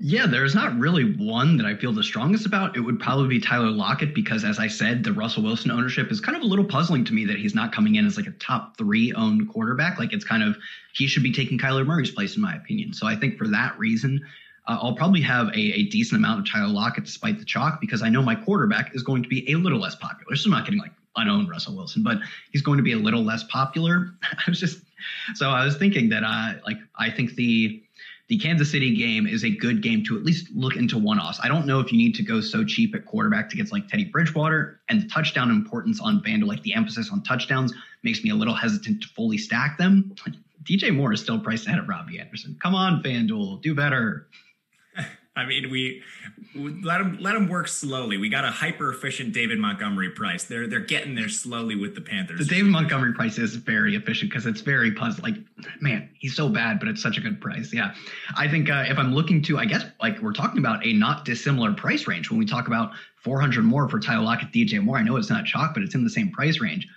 [0.00, 2.76] Yeah, there's not really one that I feel the strongest about.
[2.76, 6.20] It would probably be Tyler Lockett because, as I said, the Russell Wilson ownership is
[6.20, 8.32] kind of a little puzzling to me that he's not coming in as like a
[8.32, 9.98] top three owned quarterback.
[9.98, 10.56] Like it's kind of
[10.92, 12.92] he should be taking Kyler Murray's place, in my opinion.
[12.92, 14.24] So I think for that reason,
[14.68, 18.02] uh, I'll probably have a, a, decent amount of Tyler Lockett despite the chalk because
[18.02, 20.36] I know my quarterback is going to be a little less popular.
[20.36, 22.18] So I'm not getting like unowned Russell Wilson, but
[22.52, 24.10] he's going to be a little less popular.
[24.22, 24.80] I was just
[25.34, 27.82] so I was thinking that I like I think the
[28.28, 31.40] the Kansas City game is a good game to at least look into one offs.
[31.42, 33.88] I don't know if you need to go so cheap at quarterback to get like
[33.88, 38.30] Teddy Bridgewater and the touchdown importance on FanDuel, like the emphasis on touchdowns, makes me
[38.30, 40.14] a little hesitant to fully stack them.
[40.62, 42.58] DJ Moore is still priced ahead of Robbie Anderson.
[42.62, 44.28] Come on, FanDuel, do better.
[45.38, 46.02] I mean, we,
[46.54, 48.16] let them let them work slowly.
[48.16, 50.44] We got a hyper efficient David Montgomery price.
[50.44, 52.40] They're they're getting there slowly with the Panthers.
[52.40, 55.22] The David Montgomery price is very efficient because it's very puzzle.
[55.22, 55.36] Like,
[55.80, 57.72] man, he's so bad, but it's such a good price.
[57.72, 57.94] Yeah,
[58.36, 61.24] I think uh, if I'm looking to, I guess like we're talking about a not
[61.24, 62.90] dissimilar price range when we talk about
[63.22, 64.98] 400 more for Tyler Lockett, DJ Moore.
[64.98, 66.88] I know it's not chalk, but it's in the same price range.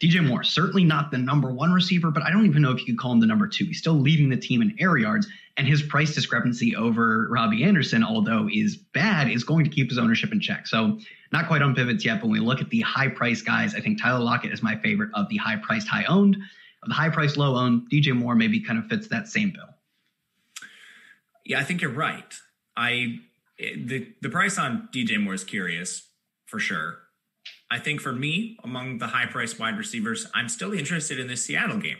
[0.00, 2.86] DJ Moore, certainly not the number one receiver, but I don't even know if you
[2.86, 3.64] could call him the number two.
[3.64, 8.04] He's still leading the team in air yards, and his price discrepancy over Robbie Anderson,
[8.04, 10.66] although is bad, is going to keep his ownership in check.
[10.66, 10.98] So
[11.32, 13.80] not quite on pivots yet, but when we look at the high price guys, I
[13.80, 16.36] think Tyler Lockett is my favorite of the high priced, high owned.
[16.82, 19.64] Of the high priced, low owned, DJ Moore maybe kind of fits that same bill.
[21.46, 22.34] Yeah, I think you're right.
[22.76, 23.20] I
[23.58, 26.08] the the price on DJ Moore is curious
[26.44, 26.98] for sure.
[27.70, 31.44] I think for me, among the high priced wide receivers, I'm still interested in this
[31.44, 31.98] Seattle game.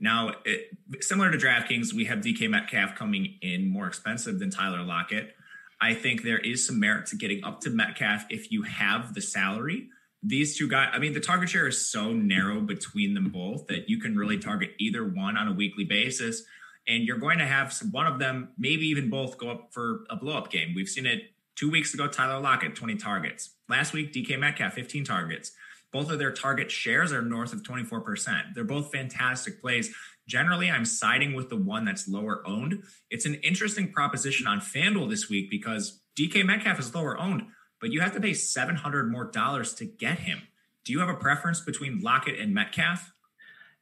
[0.00, 4.82] Now, it, similar to DraftKings, we have DK Metcalf coming in more expensive than Tyler
[4.82, 5.34] Lockett.
[5.80, 9.22] I think there is some merit to getting up to Metcalf if you have the
[9.22, 9.88] salary.
[10.22, 13.88] These two guys, I mean, the target share is so narrow between them both that
[13.88, 16.42] you can really target either one on a weekly basis.
[16.88, 20.04] And you're going to have some, one of them, maybe even both, go up for
[20.08, 20.72] a blow up game.
[20.74, 23.50] We've seen it two weeks ago, Tyler Lockett, 20 targets.
[23.68, 25.52] Last week, DK Metcalf, 15 targets.
[25.92, 28.54] Both of their target shares are north of 24%.
[28.54, 29.94] They're both fantastic plays.
[30.28, 32.82] Generally, I'm siding with the one that's lower owned.
[33.10, 37.46] It's an interesting proposition on FanDuel this week because DK Metcalf is lower owned,
[37.80, 40.42] but you have to pay 700 more dollars to get him.
[40.84, 43.12] Do you have a preference between Lockett and Metcalf?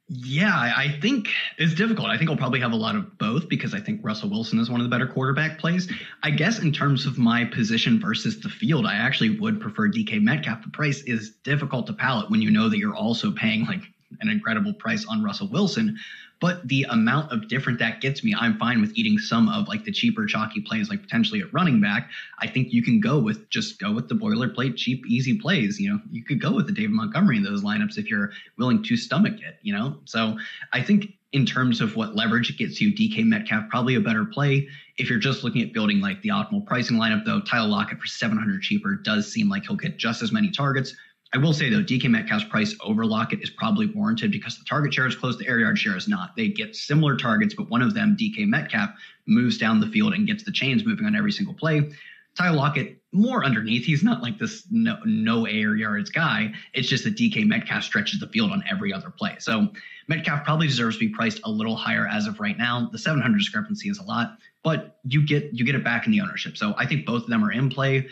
[0.07, 2.09] Yeah, I think it's difficult.
[2.09, 4.69] I think I'll probably have a lot of both because I think Russell Wilson is
[4.69, 5.91] one of the better quarterback plays.
[6.23, 10.21] I guess in terms of my position versus the field, I actually would prefer DK
[10.21, 10.63] Metcalf.
[10.63, 13.81] The price is difficult to palate when you know that you're also paying like
[14.21, 15.99] an incredible price on Russell Wilson.
[16.45, 19.87] But the amount of different that gets me, I'm fine with eating some of like
[19.87, 22.11] the cheaper chalky plays, like potentially at running back.
[22.39, 25.81] I think you can go with just go with the boilerplate cheap easy plays.
[25.81, 28.83] You know, you could go with the David Montgomery in those lineups if you're willing
[28.83, 29.57] to stomach it.
[29.63, 30.37] You know, so
[30.75, 34.27] I think in terms of what leverage it gets you, DK Metcalf probably a better
[34.27, 34.69] play.
[34.99, 38.07] If you're just looking at building like the optimal pricing lineup, though, Tyler Lockett for
[38.07, 40.95] 700 cheaper does seem like he'll get just as many targets.
[41.35, 44.95] I will say though, DK Metcalf's price over Lockett is probably warranted because the target
[44.95, 46.37] share is close, the air yard share is not.
[46.37, 48.91] They get similar targets, but one of them, DK Metcalf,
[49.27, 51.91] moves down the field and gets the chains moving on every single play.
[52.37, 53.85] Tyler Lockett more underneath.
[53.85, 56.53] He's not like this no, no air yards guy.
[56.73, 59.37] It's just that DK Metcalf stretches the field on every other play.
[59.41, 59.69] So
[60.09, 62.89] Metcalf probably deserves to be priced a little higher as of right now.
[62.93, 66.21] The 700 discrepancy is a lot, but you get you get it back in the
[66.21, 66.57] ownership.
[66.57, 68.09] So I think both of them are in play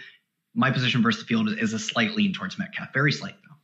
[0.55, 3.57] my position versus the field is a slight lean towards Metcalf, very slight though.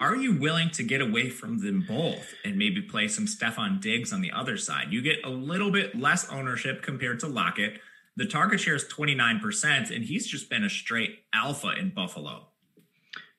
[0.00, 4.12] Are you willing to get away from them both and maybe play some Stefon Diggs
[4.12, 4.92] on the other side?
[4.92, 7.80] You get a little bit less ownership compared to Lockett.
[8.16, 12.48] The target share is 29%, and he's just been a straight alpha in Buffalo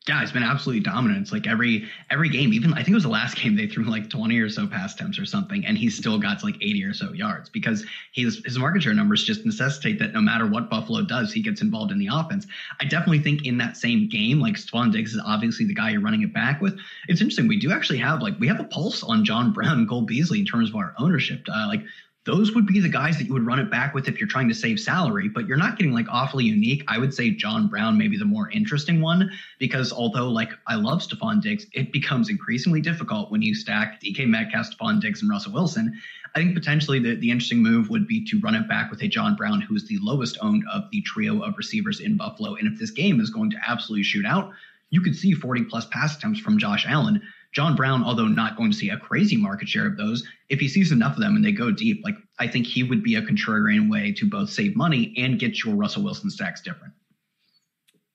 [0.10, 1.22] yeah, he's been absolutely dominant.
[1.22, 3.84] It's like every every game, even I think it was the last game they threw
[3.84, 6.94] like 20 or so pass attempts or something, and he's still got like 80 or
[6.96, 11.04] so yards because his his market share numbers just necessitate that no matter what Buffalo
[11.04, 12.48] does, he gets involved in the offense.
[12.82, 16.02] I definitely think in that same game, like Stefon Diggs is obviously the guy you're
[16.02, 16.80] running it back with.
[17.08, 17.48] It's interesting.
[17.48, 20.40] We do actually have like we have a pulse on John Brown, and Cole Beasley
[20.40, 21.46] in terms of our ownership.
[21.48, 21.84] Uh, like
[22.30, 24.48] those would be the guys that you would run it back with if you're trying
[24.48, 26.84] to save salary, but you're not getting like awfully unique.
[26.88, 30.76] I would say John Brown may be the more interesting one because although like I
[30.76, 35.32] love Stefon Diggs, it becomes increasingly difficult when you stack DK Metcalf, Stefon Diggs, and
[35.32, 36.00] Russell Wilson.
[36.36, 39.08] I think potentially the, the interesting move would be to run it back with a
[39.08, 42.54] John Brown, who is the lowest owned of the trio of receivers in Buffalo.
[42.54, 44.52] And if this game is going to absolutely shoot out,
[44.92, 47.24] you could see 40 plus pass attempts from Josh Allen.
[47.52, 50.68] John Brown, although not going to see a crazy market share of those, if he
[50.68, 53.22] sees enough of them and they go deep, like I think he would be a
[53.22, 56.94] contrarian way to both save money and get your Russell Wilson stacks different.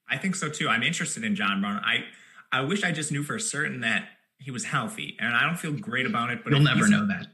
[0.08, 0.68] I think so too.
[0.68, 1.82] I'm interested in John Brown.
[1.84, 2.04] I
[2.52, 4.08] I wish I just knew for certain that
[4.38, 6.44] he was healthy, and I don't feel great about it.
[6.44, 7.26] But you'll never know that.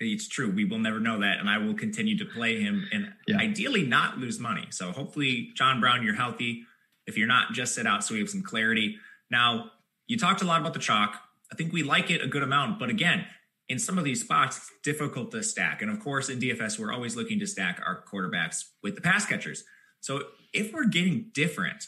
[0.00, 0.50] It's true.
[0.50, 3.36] We will never know that, and I will continue to play him and yeah.
[3.36, 4.66] ideally not lose money.
[4.70, 6.64] So hopefully, John Brown, you're healthy.
[7.06, 8.96] If you're not, just sit out so we have some clarity.
[9.30, 9.70] Now,
[10.10, 11.20] you talked a lot about the chalk.
[11.52, 13.26] I think we like it a good amount, but again,
[13.68, 15.82] in some of these spots, it's difficult to stack.
[15.82, 19.24] And of course, in DFS, we're always looking to stack our quarterbacks with the pass
[19.24, 19.62] catchers.
[20.00, 21.86] So if we're getting different,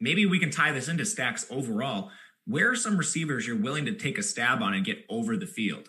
[0.00, 2.10] maybe we can tie this into stacks overall.
[2.48, 5.46] Where are some receivers you're willing to take a stab on and get over the
[5.46, 5.88] field?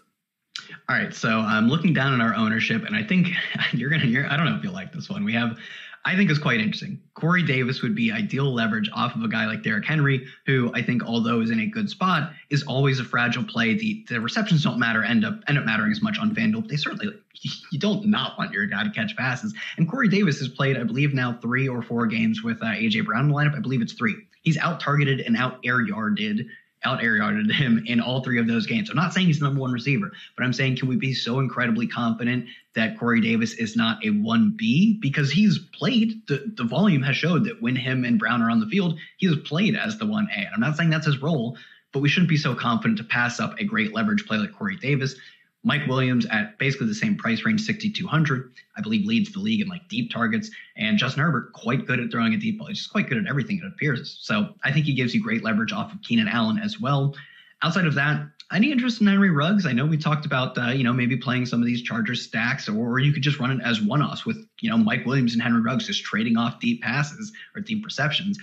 [0.87, 3.29] All right, so I'm looking down at our ownership, and I think
[3.73, 4.05] you're gonna.
[4.05, 5.23] You're, I don't know if you like this one.
[5.23, 5.57] We have
[6.05, 6.99] I think is quite interesting.
[7.13, 10.81] Corey Davis would be ideal leverage off of a guy like Derrick Henry, who I
[10.81, 13.73] think, although is in a good spot, is always a fragile play.
[13.75, 16.67] The the receptions don't matter, end up end up mattering as much on FanDuel.
[16.67, 17.07] They certainly
[17.71, 19.53] you don't not want your guy to catch passes.
[19.77, 23.05] And Corey Davis has played, I believe, now three or four games with uh, AJ
[23.05, 23.55] Brown in the lineup.
[23.55, 24.15] I believe it's three.
[24.41, 26.47] He's out targeted and out air yarded
[26.83, 28.89] out air yarded him in all three of those games.
[28.89, 31.39] I'm not saying he's the number one receiver, but I'm saying can we be so
[31.39, 37.03] incredibly confident that Corey Davis is not a 1B because he's played the, the volume
[37.03, 39.97] has showed that when him and Brown are on the field, he has played as
[39.97, 40.47] the 1A.
[40.53, 41.57] I'm not saying that's his role,
[41.91, 44.75] but we shouldn't be so confident to pass up a great leverage play like Corey
[44.75, 45.15] Davis.
[45.63, 49.67] Mike Williams at basically the same price range, 6,200, I believe leads the league in
[49.67, 50.51] like deep targets.
[50.75, 52.67] And Justin Herbert, quite good at throwing a deep ball.
[52.67, 54.17] He's just quite good at everything, it appears.
[54.21, 57.15] So I think he gives you great leverage off of Keenan Allen as well.
[57.61, 59.65] Outside of that, any interest in Henry Ruggs?
[59.65, 62.67] I know we talked about, uh, you know, maybe playing some of these Chargers stacks,
[62.67, 65.61] or you could just run it as one-offs with, you know, Mike Williams and Henry
[65.61, 68.37] Ruggs just trading off deep passes or deep receptions.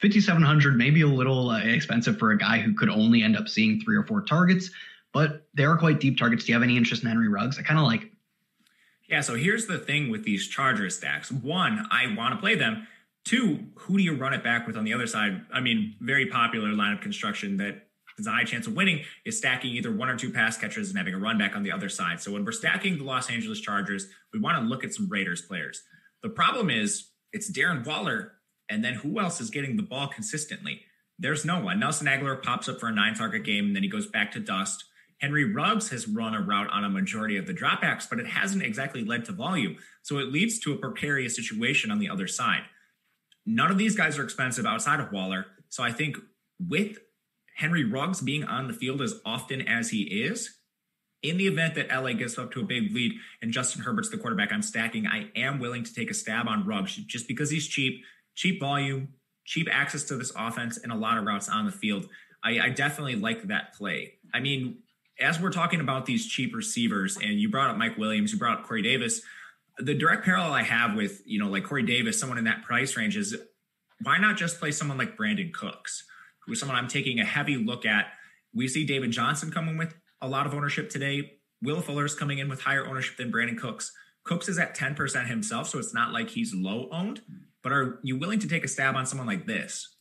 [0.00, 3.80] 5,700, maybe a little uh, expensive for a guy who could only end up seeing
[3.80, 4.70] three or four targets
[5.12, 6.44] but they are quite deep targets.
[6.44, 7.58] Do you have any interest in Henry Ruggs?
[7.58, 8.12] I kind of like.
[9.08, 11.32] Yeah, so here's the thing with these Charger stacks.
[11.32, 12.86] One, I want to play them.
[13.24, 15.42] Two, who do you run it back with on the other side?
[15.52, 17.88] I mean, very popular lineup construction that
[18.18, 20.98] has a high chance of winning is stacking either one or two pass catchers and
[20.98, 22.20] having a run back on the other side.
[22.20, 25.40] So when we're stacking the Los Angeles Chargers, we want to look at some Raiders
[25.40, 25.82] players.
[26.22, 28.32] The problem is it's Darren Waller,
[28.68, 30.82] and then who else is getting the ball consistently?
[31.18, 31.80] There's no one.
[31.80, 34.40] Nelson Agholor pops up for a nine target game, and then he goes back to
[34.40, 34.84] dust.
[35.18, 38.62] Henry Ruggs has run a route on a majority of the dropbacks, but it hasn't
[38.62, 39.76] exactly led to volume.
[40.02, 42.62] So it leads to a precarious situation on the other side.
[43.44, 45.46] None of these guys are expensive outside of Waller.
[45.68, 46.18] So I think
[46.60, 46.98] with
[47.56, 50.54] Henry Ruggs being on the field as often as he is,
[51.22, 53.12] in the event that LA gets up to a big lead
[53.42, 56.64] and Justin Herbert's the quarterback I'm stacking, I am willing to take a stab on
[56.64, 58.04] Ruggs just because he's cheap,
[58.36, 59.14] cheap volume,
[59.44, 62.08] cheap access to this offense, and a lot of routes on the field.
[62.44, 64.14] I, I definitely like that play.
[64.32, 64.78] I mean,
[65.20, 68.58] as we're talking about these cheap receivers, and you brought up Mike Williams, you brought
[68.58, 69.20] up Corey Davis,
[69.78, 72.96] the direct parallel I have with, you know, like Corey Davis, someone in that price
[72.96, 73.36] range is
[74.02, 76.04] why not just play someone like Brandin Cooks,
[76.44, 78.06] who is someone I'm taking a heavy look at.
[78.54, 81.32] We see David Johnson coming with a lot of ownership today.
[81.62, 83.92] Will Fuller's coming in with higher ownership than Brandin Cooks.
[84.24, 87.22] Cooks is at 10% himself, so it's not like he's low owned.
[87.62, 89.96] But are you willing to take a stab on someone like this?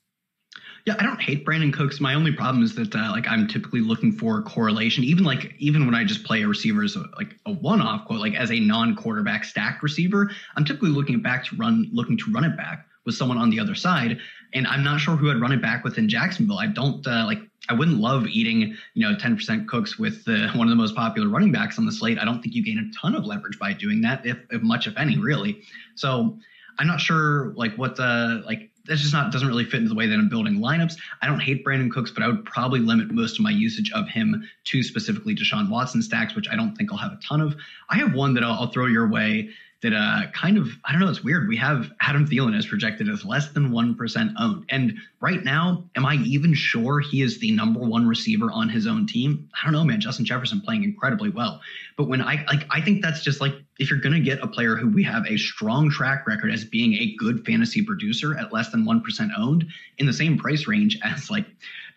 [0.87, 1.99] Yeah, I don't hate Brandin Cooks.
[1.99, 5.03] My only problem is that uh, like I'm typically looking for correlation.
[5.03, 8.21] Even like even when I just play a receiver as a, like a one-off quote,
[8.21, 12.45] like as a non-quarterback stacked receiver, I'm typically looking back to run looking to run
[12.45, 14.17] it back with someone on the other side.
[14.53, 16.59] And I'm not sure who I'd run it back with in Jacksonville.
[16.59, 17.39] I don't uh, like.
[17.67, 21.27] I wouldn't love eating, you know, 10% cooks with uh, one of the most popular
[21.27, 22.17] running backs on the slate.
[22.17, 24.87] I don't think you gain a ton of leverage by doing that, if, if much,
[24.87, 25.61] if any, really.
[25.95, 26.37] So
[26.79, 29.95] I'm not sure, like, what the like that's just not doesn't really fit into the
[29.95, 30.95] way that I'm building lineups.
[31.21, 34.07] I don't hate Brandin Cooks, but I would probably limit most of my usage of
[34.07, 37.55] him to specifically Deshaun Watson stacks, which I don't think I'll have a ton of.
[37.89, 39.49] I have one that I'll, I'll throw your way
[39.81, 41.09] that uh, kind of I don't know.
[41.09, 41.47] It's weird.
[41.47, 45.83] We have Adam Thielen as projected as less than one percent owned, and right now,
[45.95, 49.47] am I even sure he is the number one receiver on his own team?
[49.53, 50.01] I don't know, man.
[50.01, 51.61] Justin Jefferson playing incredibly well,
[51.95, 54.75] but when I like, I think that's just like if you're gonna get a player
[54.75, 58.71] who we have a strong track record as being a good fantasy producer at less
[58.71, 59.67] than one percent owned
[59.99, 61.45] in the same price range as like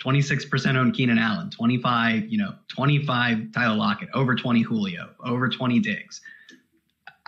[0.00, 5.78] 26% owned Keenan Allen, 25, you know, 25 Tyler Lockett, over 20 Julio, over 20
[5.80, 6.22] Diggs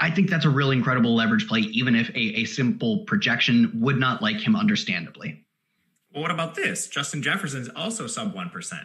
[0.03, 3.99] I think that's a really incredible leverage play, even if a, a simple projection would
[3.99, 5.45] not like him understandably.
[6.13, 6.89] Well, what about this?
[6.89, 8.81] Justin Jefferson's also sub 1%.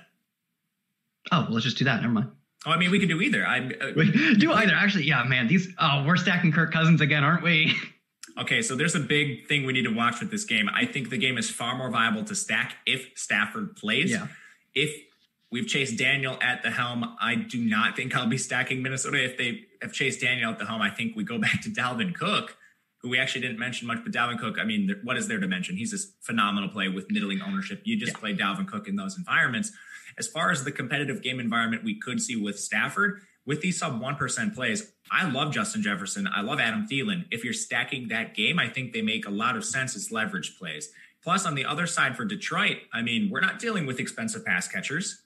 [1.32, 2.02] Oh, well, let's just do that.
[2.02, 2.30] Never mind.
[2.68, 3.48] Oh, I mean, we could do either.
[3.48, 3.92] I uh,
[4.38, 4.74] do either.
[4.74, 5.48] Actually, yeah, man.
[5.48, 7.76] These oh, we're stacking Kirk Cousins again, aren't we?
[8.40, 10.70] Okay, so there's a big thing we need to watch with this game.
[10.72, 14.12] I think the game is far more viable to stack if Stafford plays.
[14.12, 14.28] Yeah.
[14.76, 14.92] If
[15.52, 19.24] we've Chase Daniel at the helm, I do not think I'll be stacking Minnesota.
[19.24, 22.14] If they have Chase Daniel at the helm, I think we go back to Dalvin
[22.14, 22.58] Cook,
[23.02, 24.00] who we actually didn't mention much.
[24.04, 25.78] But Dalvin Cook, I mean, what is there to mention?
[25.78, 27.82] He's a phenomenal play with middling ownership.
[27.84, 28.20] You just yeah.
[28.20, 29.72] play Dalvin Cook in those environments.
[30.18, 34.02] As far as the competitive game environment we could see with Stafford, with these sub
[34.02, 36.28] 1% plays, I love Justin Jefferson.
[36.28, 37.26] I love Adam Thielen.
[37.32, 40.58] If you're stacking that game, I think they make a lot of sense as leverage
[40.58, 40.90] plays.
[41.24, 44.68] Plus, on the other side for Detroit, I mean, we're not dealing with expensive pass
[44.68, 45.24] catchers.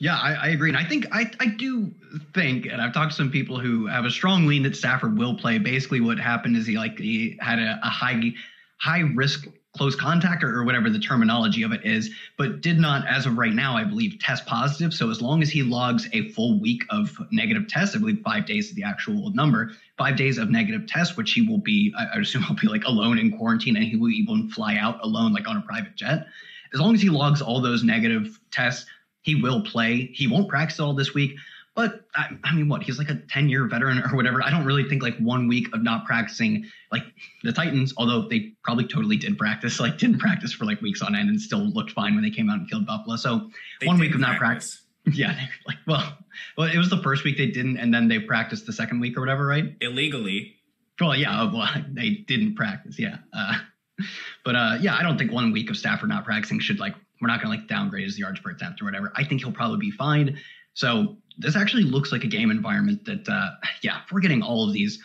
[0.00, 0.70] Yeah, I, I, agree.
[0.70, 1.92] And I think I, I do
[2.34, 5.34] think, and I've talked to some people who have a strong lean that Stafford will
[5.36, 5.58] play.
[5.58, 8.32] Basically, what happened is he like he had a, a high
[8.78, 13.06] high risk close contact or, or, whatever the terminology of it is, but did not,
[13.08, 14.92] as of right now, I believe, test positive.
[14.92, 18.44] So as long as he logs a full week of negative tests, I believe five
[18.44, 22.16] days is the actual number, five days of negative tests, which he will be, I,
[22.16, 25.32] I assume he'll be like alone in quarantine and he will even fly out alone,
[25.32, 26.26] like on a private jet.
[26.74, 28.86] As long as he logs all those negative tests,
[29.22, 30.10] he will play.
[30.12, 31.36] He won't practice all this week.
[31.74, 32.82] But I, I, mean, what?
[32.82, 34.42] He's like a 10 year veteran or whatever.
[34.42, 37.02] I don't really think like one week of not practicing, like
[37.44, 41.14] the Titans, although they probably totally did practice, like didn't practice for like weeks on
[41.16, 43.16] end and still looked fine when they came out and killed Buffalo.
[43.16, 43.50] So
[43.80, 44.76] they one week of not practice.
[44.76, 44.78] practice.
[45.12, 46.16] Yeah, like well,
[46.56, 49.16] well, it was the first week they didn't, and then they practiced the second week
[49.16, 49.74] or whatever, right?
[49.80, 50.54] Illegally.
[51.00, 53.16] Well, yeah, well, they didn't practice, yeah.
[53.32, 53.58] Uh,
[54.44, 57.28] but uh, yeah, I don't think one week of Stafford not practicing should like we're
[57.28, 59.12] not going to like downgrade his yards per attempt or whatever.
[59.14, 60.38] I think he'll probably be fine.
[60.74, 63.50] So this actually looks like a game environment that, uh,
[63.82, 64.98] yeah, if we're getting all of these,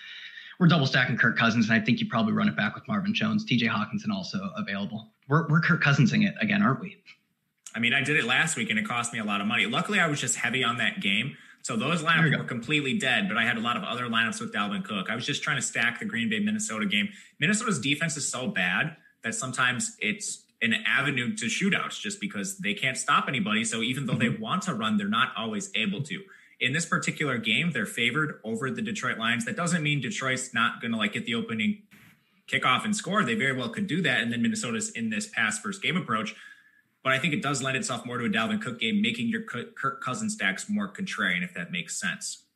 [0.60, 3.14] we're double stacking Kirk Cousins, and I think you probably run it back with Marvin
[3.14, 5.12] Jones, TJ Hockenson also available.
[5.30, 6.98] We're, we're Kirk Cousinsing it again, aren't we?
[7.76, 9.68] I mean, I did it last week and it cost me a lot of money.
[9.68, 11.38] Luckily, I was just heavy on that game.
[11.62, 14.54] So those lineups were completely dead, but I had a lot of other lineups with
[14.54, 15.10] Dalvin Cook.
[15.12, 17.10] I was just trying to stack the Green Bay Minnesota game.
[17.40, 22.74] Minnesota's defense is so bad that sometimes it's an avenue to shootouts just because they
[22.74, 23.64] can't stop anybody.
[23.64, 24.42] So even though they mm-hmm.
[24.42, 26.24] want to run, they're not always able to.
[26.60, 29.46] In this particular game, they're favored over the Detroit Lions.
[29.46, 31.84] That doesn't mean Detroit's not going to like get the opening
[32.48, 33.24] kickoff and score.
[33.24, 34.22] They very well could do that.
[34.22, 36.36] And then Minnesota's in this pass first game approach.
[37.04, 39.44] But I think it does lend itself more to a Dalvin Cook game, making your
[39.44, 42.47] Kirk Cousins stacks more contrarian, if that makes sense.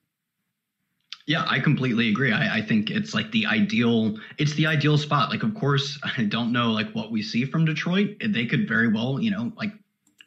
[1.28, 2.32] Yeah, I completely agree.
[2.32, 4.18] I, I, think it's like the ideal.
[4.38, 5.30] It's the ideal spot.
[5.30, 8.18] Like, of course, I don't know like what we see from Detroit.
[8.26, 9.72] They could very well, you know, like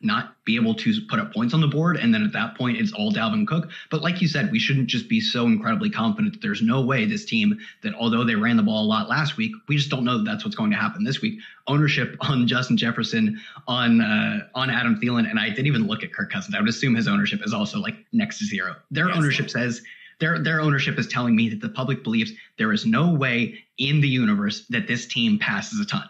[0.04, 1.96] not be able to put up points on the board.
[1.96, 3.70] And then at that point, it's all Dalvin Cook.
[3.90, 7.06] But like you said, we shouldn't just be so incredibly confident that there's no way
[7.06, 10.04] this team, that although they ran the ball a lot last week, we just don't
[10.04, 11.38] know that that's what's going to happen this week.
[11.66, 16.12] Ownership on Justin Jefferson, on uh, on Adam Thielen, and I didn't even look at
[16.12, 16.54] Kirk Cousins.
[16.54, 18.76] I would assume his ownership is also like next to zero.
[18.90, 19.82] Their yes, ownership says
[20.20, 24.00] their their ownership is telling me that the public believes there is no way in
[24.00, 26.08] the universe that this team passes a ton.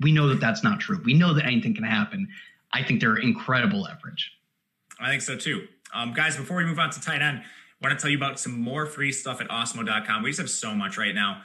[0.00, 1.00] We know that that's not true.
[1.04, 2.28] We know that anything can happen.
[2.72, 4.32] I think they're incredible leverage.
[5.00, 5.66] I think so too.
[5.92, 8.40] Um, guys, before we move on to tight end, I want to tell you about
[8.40, 10.22] some more free stuff at awesemo.com.
[10.22, 11.42] We just have so much right now.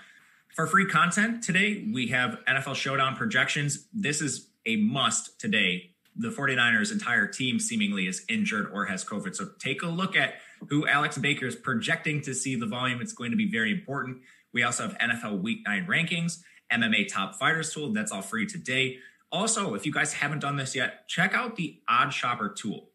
[0.56, 3.88] For free content today, we have NFL Showdown projections.
[3.94, 5.92] This is a must today.
[6.16, 9.36] The 49ers' entire team seemingly is injured or has COVID.
[9.36, 10.36] So take a look at
[10.68, 13.02] who Alex Baker is projecting to see the volume.
[13.02, 14.20] It's going to be very important.
[14.54, 16.40] We also have NFL Week 9 rankings,
[16.72, 17.94] MMA Top Fighters tool.
[17.94, 18.98] That's all free today.
[19.32, 22.90] Also, if you guys haven't done this yet, check out the Odd Shopper tool.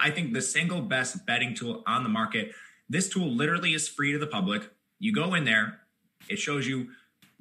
[0.00, 2.52] I think the single best betting tool on the market.
[2.88, 4.68] This tool literally is free to the public.
[4.98, 5.80] You go in there,
[6.28, 6.88] it shows you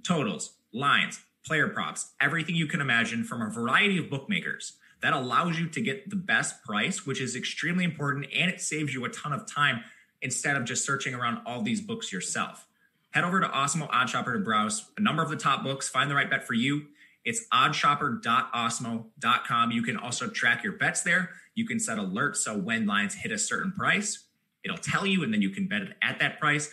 [0.06, 4.74] totals, lines, player props, everything you can imagine from a variety of bookmakers.
[5.06, 8.92] That allows you to get the best price, which is extremely important and it saves
[8.92, 9.84] you a ton of time
[10.24, 12.66] instead of just searching around all these books yourself.
[13.12, 16.10] Head over to Awesemo Odd Shopper to browse a number of the top books, find
[16.10, 16.88] the right bet for you.
[17.24, 19.72] It's oddshopper.awesemo.com.
[19.72, 21.30] You can also track your bets there.
[21.54, 24.24] You can set alerts so when lines hit a certain price,
[24.64, 26.72] it'll tell you and then you can bet it at that price.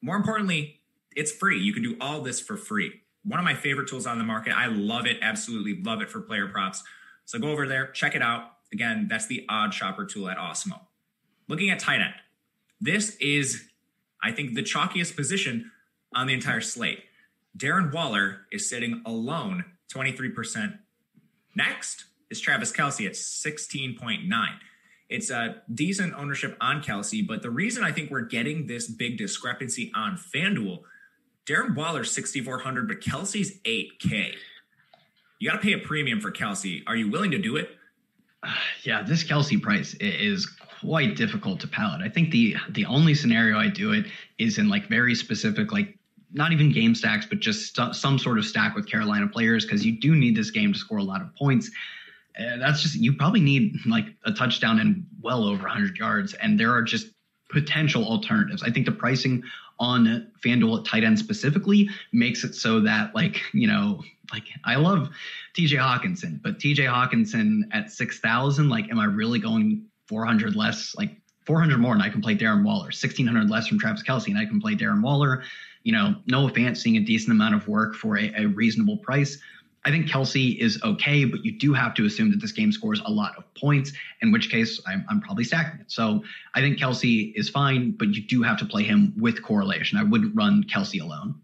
[0.00, 0.78] More importantly,
[1.16, 1.58] it's free.
[1.58, 3.00] You can do all this for free.
[3.24, 4.56] One of my favorite tools on the market.
[4.56, 6.84] I love it, absolutely love it for player props.
[7.30, 8.54] So go over there, check it out.
[8.72, 10.80] Again, that's the Odd Shopper tool at Awesemo.
[11.46, 12.14] Looking at tight end,
[12.80, 13.68] this is,
[14.20, 15.70] I think, the chalkiest position
[16.12, 17.04] on the entire slate.
[17.56, 19.64] Darren Waller is sitting alone
[19.94, 20.76] 23%.
[21.54, 24.28] Next is Travis Kelce at 16.9.
[25.08, 29.18] It's a decent ownership on Kelce, but the reason I think we're getting this big
[29.18, 30.80] discrepancy on FanDuel,
[31.46, 34.34] Darren Waller's 6,400, but Kelce's 8K.
[35.40, 36.82] You got to pay a premium for Kelce.
[36.86, 37.70] Are you willing to do it?
[38.82, 40.46] Yeah, this Kelce price is
[40.80, 42.00] quite difficult to palate.
[42.00, 44.06] I think the the only scenario I do it
[44.38, 45.98] is in like very specific like
[46.32, 49.84] not even game stacks, but just st- some sort of stack with Carolina players because
[49.84, 51.70] you do need this game to score a lot of points.
[52.38, 56.58] Uh, that's just you probably need like a touchdown and well over 100 yards, and
[56.58, 57.08] there are just
[57.50, 58.62] potential alternatives.
[58.62, 59.42] I think the pricing
[59.80, 64.02] on FanDuel at tight end specifically makes it so that like you know
[64.32, 65.10] like I love
[65.54, 71.10] TJ Hockenson, but TJ Hockenson at 6,000, like am I really going 400 less like
[71.46, 74.44] 400 more and I can play Darren Waller, 1600 less from Travis Kelce and I
[74.44, 75.42] can play Darren Waller
[75.82, 79.38] you know, Noah Fant seeing a decent amount of work for a, a reasonable price.
[79.84, 83.00] I think Kelce is okay, but you do have to assume that this game scores
[83.04, 85.90] a lot of points, in which case I'm, I'm, probably stacking it.
[85.90, 86.22] So
[86.54, 89.96] I think Kelce is fine, but you do have to play him with correlation.
[89.96, 91.40] I wouldn't run Kelce alone.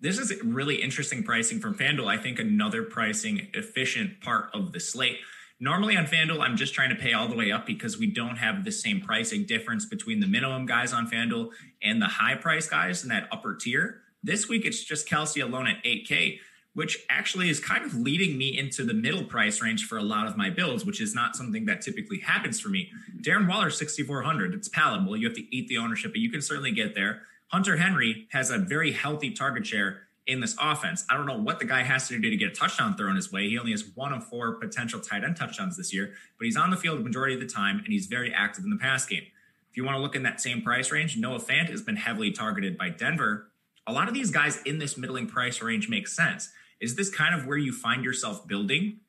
[0.00, 2.06] This is really interesting pricing from FanDuel.
[2.06, 5.18] I think another pricing efficient part of the slate.
[5.58, 8.36] Normally on FanDuel, I'm just trying to pay all the way up because we don't
[8.36, 11.50] have the same pricing difference between the minimum guys on FanDuel
[11.82, 14.02] and the high price guys in that upper tier.
[14.22, 16.40] This week, it's just Kelce alone at 8K,
[16.76, 20.26] which actually is kind of leading me into the middle price range for a lot
[20.26, 22.90] of my builds, which is not something that typically happens for me.
[23.22, 24.52] Darren Waller, 6,400.
[24.52, 25.16] It's palatable.
[25.16, 27.22] You have to eat the ownership, but you can certainly get there.
[27.48, 31.06] Hunter Henry has a very healthy target share in this offense.
[31.08, 33.32] I don't know what the guy has to do to get a touchdown thrown his
[33.32, 33.48] way.
[33.48, 36.70] He only has one of four potential tight end touchdowns this year, but he's on
[36.70, 39.24] the field the majority of the time and he's very active in the pass game.
[39.70, 42.32] If you want to look in that same price range, Noah Fant has been heavily
[42.32, 43.50] targeted by Denver.
[43.86, 46.50] A lot of these guys in this middling price range make sense.
[46.80, 49.00] Is this kind of where you find yourself building?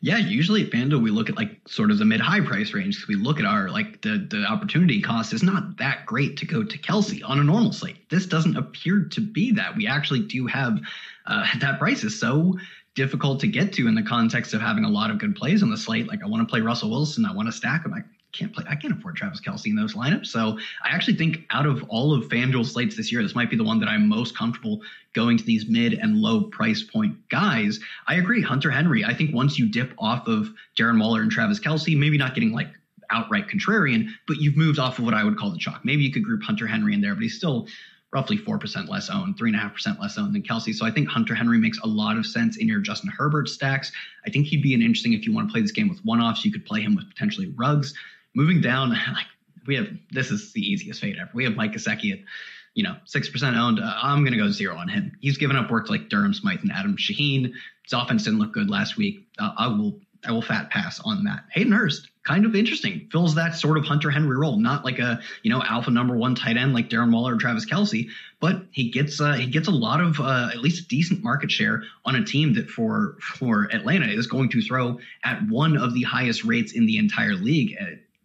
[0.00, 2.96] Yeah, usually at FanDuel we look at like sort of the mid high price range.
[2.96, 6.46] Because we look at our like the the opportunity cost is not that great to
[6.46, 8.08] go to Kelce on a normal slate.
[8.08, 9.76] This doesn't appear to be that.
[9.76, 10.80] We actually do have
[11.26, 12.58] uh, that price is so
[12.94, 15.70] difficult to get to in the context of having a lot of good plays on
[15.70, 16.08] the slate.
[16.08, 17.92] Like I want to play Russell Wilson, I want to stack him.
[17.92, 18.00] I
[18.36, 18.64] can't play.
[18.68, 20.26] I can't afford Travis Kelce in those lineups.
[20.26, 23.56] So I actually think out of all of FanDuel slates this year, this might be
[23.56, 24.80] the one that I'm most comfortable
[25.14, 27.80] going to these mid and low price point guys.
[28.06, 29.04] I agree, Hunter Henry.
[29.04, 32.52] I think once you dip off of Darren Waller and Travis Kelce, maybe not getting
[32.52, 32.68] like
[33.10, 35.84] outright contrarian, but you've moved off of what I would call the chalk.
[35.84, 37.68] Maybe you could group Hunter Henry in there, but he's still
[38.12, 40.74] roughly 4% less owned, 3.5% less owned than Kelce.
[40.74, 43.92] So I think Hunter Henry makes a lot of sense in your Justin Herbert stacks.
[44.26, 46.20] I think he'd be an interesting if you want to play this game with one
[46.20, 47.94] offs, you could play him with potentially Ruggs
[48.36, 49.26] moving down, like
[49.66, 51.30] we have this is the easiest fade ever.
[51.34, 52.20] We have Mike Gesicki at
[52.74, 53.80] you know six percent owned.
[53.80, 55.16] Uh, I'm going to go zero on him.
[55.20, 57.52] He's given up work like Durham Smythe and Adam Shaheen.
[57.82, 59.26] His offense didn't look good last week.
[59.38, 61.44] Uh, I will I will fat pass on that.
[61.52, 65.20] Hayden Hurst, kind of interesting, fills that sort of Hunter Henry role, not like a
[65.42, 68.08] you know alpha number one tight end like Darren Waller or Travis Kelce,
[68.40, 71.84] but he gets uh, he gets a lot of uh, at least decent market share
[72.04, 76.02] on a team that for for Atlanta is going to throw at one of the
[76.02, 77.76] highest rates in the entire league.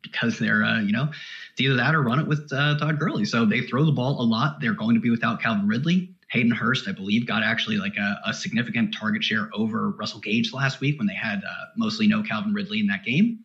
[0.01, 1.09] Because they're, uh, you know,
[1.51, 3.25] it's either that or run it with uh, Todd Gurley.
[3.25, 4.59] So they throw the ball a lot.
[4.59, 6.13] They're going to be without Calvin Ridley.
[6.29, 10.53] Hayden Hurst, I believe, got actually like a, a significant target share over Russell Gage
[10.53, 13.39] last week when they had uh, mostly no Calvin Ridley in that game.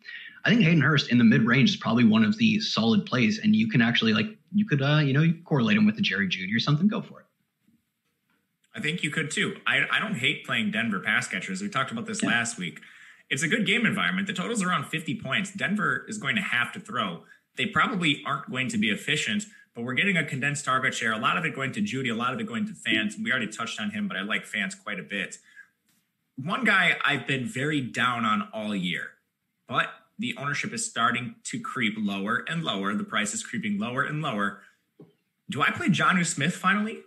[0.45, 3.39] I think Hayden Hurst in the mid range is probably one of the solid plays,
[3.39, 6.01] and you can actually like you could uh, you know you correlate him with the
[6.01, 6.87] Jerry Jeudy or something.
[6.87, 7.25] Go for it.
[8.73, 9.57] I think you could too.
[9.65, 11.61] I, I don't hate playing Denver pass catchers.
[11.61, 12.29] We talked about this yeah.
[12.29, 12.79] last week.
[13.29, 14.27] It's a good game environment.
[14.27, 15.51] The total's around 50 points.
[15.51, 17.23] Denver is going to have to throw.
[17.57, 21.11] They probably aren't going to be efficient, but we're getting a condensed target share.
[21.11, 23.17] A lot of it going to Jeudy, a lot of it going to fans.
[23.21, 25.37] We already touched on him, but I like fans quite a bit.
[26.37, 29.09] One guy I've been very down on all year,
[29.67, 29.87] but
[30.19, 32.93] the ownership is starting to creep lower and lower.
[32.93, 34.61] The price is creeping lower and lower.
[35.49, 36.99] Do I play Jonnu Smith finally?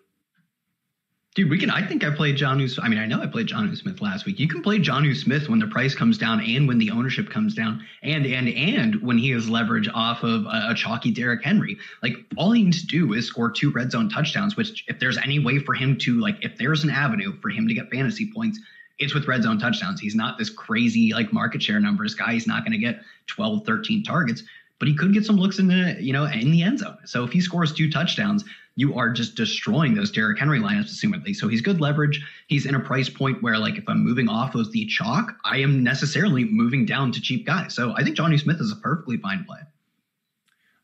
[1.36, 1.70] Dude, we can.
[1.70, 2.76] I think I played Jonnu.
[2.82, 4.40] I mean, I know I played Jonnu Smith last week.
[4.40, 7.54] You can play Jonnu Smith when the price comes down and when the ownership comes
[7.54, 11.78] down, and and and when he has leverage off of a, a chalky Derrick Henry.
[12.02, 14.56] Like all he needs to do is score two red zone touchdowns.
[14.56, 17.68] Which, if there's any way for him to like, if there's an avenue for him
[17.68, 18.58] to get fantasy points,
[18.98, 20.00] it's with red zone touchdowns.
[20.00, 22.32] He's not this crazy like market share numbers guy.
[22.32, 24.42] He's not going to get 12, 13 targets,
[24.80, 26.98] but he could get some looks in the you know in the end zone.
[27.04, 31.36] So if he scores two touchdowns, you are just destroying those Derrick Henry lineups, assumedly.
[31.36, 32.24] So he's good leverage.
[32.48, 35.58] He's in a price point where, like, if I'm moving off of the chalk, I
[35.58, 37.74] am necessarily moving down to cheap guys.
[37.74, 39.60] So I think Jonnu Smith is a perfectly fine play.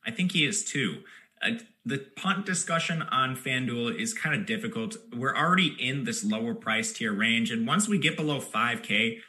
[0.04, 1.02] I think he is too.
[1.42, 1.52] Uh,
[1.86, 4.96] the punt discussion on FanDuel is kind of difficult.
[5.14, 7.50] We're already in this lower price tier range.
[7.50, 9.20] And once we get below 5K,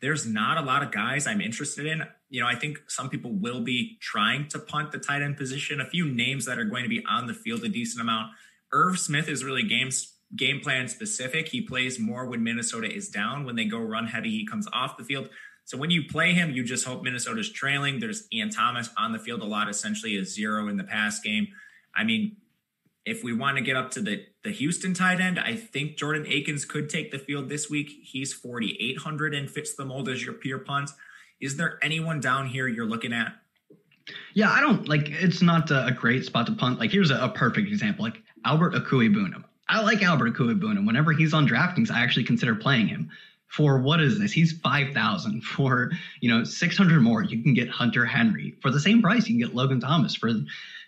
[0.00, 3.32] there's not a lot of guys I'm interested in you know, I think some people
[3.32, 5.80] will be trying to punt the tight end position.
[5.80, 8.32] A few names that are going to be on the field a decent amount.
[8.72, 9.90] Irv Smith is really game
[10.34, 11.48] game plan specific.
[11.48, 13.44] He plays more when Minnesota is down.
[13.44, 15.28] When they go run heavy, he comes off the field.
[15.64, 18.00] So when you play him, you just hope Minnesota's trailing.
[18.00, 21.48] There's Ian Thomas on the field a lot, essentially a zero in the pass game.
[21.94, 22.36] I mean,
[23.04, 26.26] if we want to get up to the the Houston tight end, I think Jordan
[26.26, 27.90] Akins could take the field this week.
[28.02, 30.90] He's 4,800 and fits the mold as your pure punt.
[31.40, 33.34] Is there anyone down here you're looking at?
[34.34, 35.08] Yeah, I don't like.
[35.08, 36.78] It's not a, great spot to punt.
[36.78, 38.04] Like here's a, a perfect example.
[38.04, 39.44] Like Albert Okwuegbunam.
[39.68, 40.86] I like Albert Okwuegbunam.
[40.86, 43.10] Whenever he's on DraftKings, I actually consider playing him.
[43.48, 44.32] For what is this?
[44.32, 45.40] He's five thousand.
[45.44, 48.54] For you know six hundred more, you can get Hunter Henry.
[48.62, 50.14] For the same price, you can get Logan Thomas.
[50.14, 50.30] For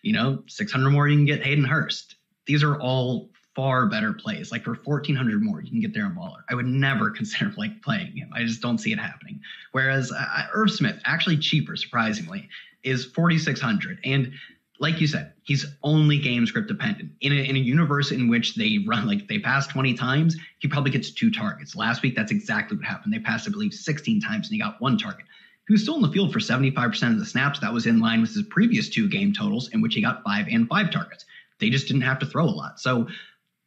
[0.02, 2.14] you know six hundred more, you can get Hayden Hurst.
[2.46, 4.52] These are all far better plays.
[4.52, 6.44] Like for 1400 more, you can get Darren Waller.
[6.48, 8.30] I would never consider like playing him.
[8.32, 9.27] I just don't see it happening.
[9.72, 12.48] Whereas uh, Irv Smith, actually cheaper, surprisingly,
[12.82, 13.98] is 4600.
[14.04, 14.32] And
[14.80, 17.10] like you said, he's only game script dependent.
[17.20, 20.68] In a, in a universe in which they run like they pass 20 times, he
[20.68, 21.74] probably gets two targets.
[21.74, 23.12] Last week, that's exactly what happened.
[23.12, 25.24] They passed, I believe, 16 times and he got one target.
[25.66, 27.60] He was still in the field for 75% of the snaps.
[27.60, 30.46] That was in line with his previous two game totals, in which he got five
[30.48, 31.26] and five targets.
[31.60, 32.80] They just didn't have to throw a lot.
[32.80, 33.08] So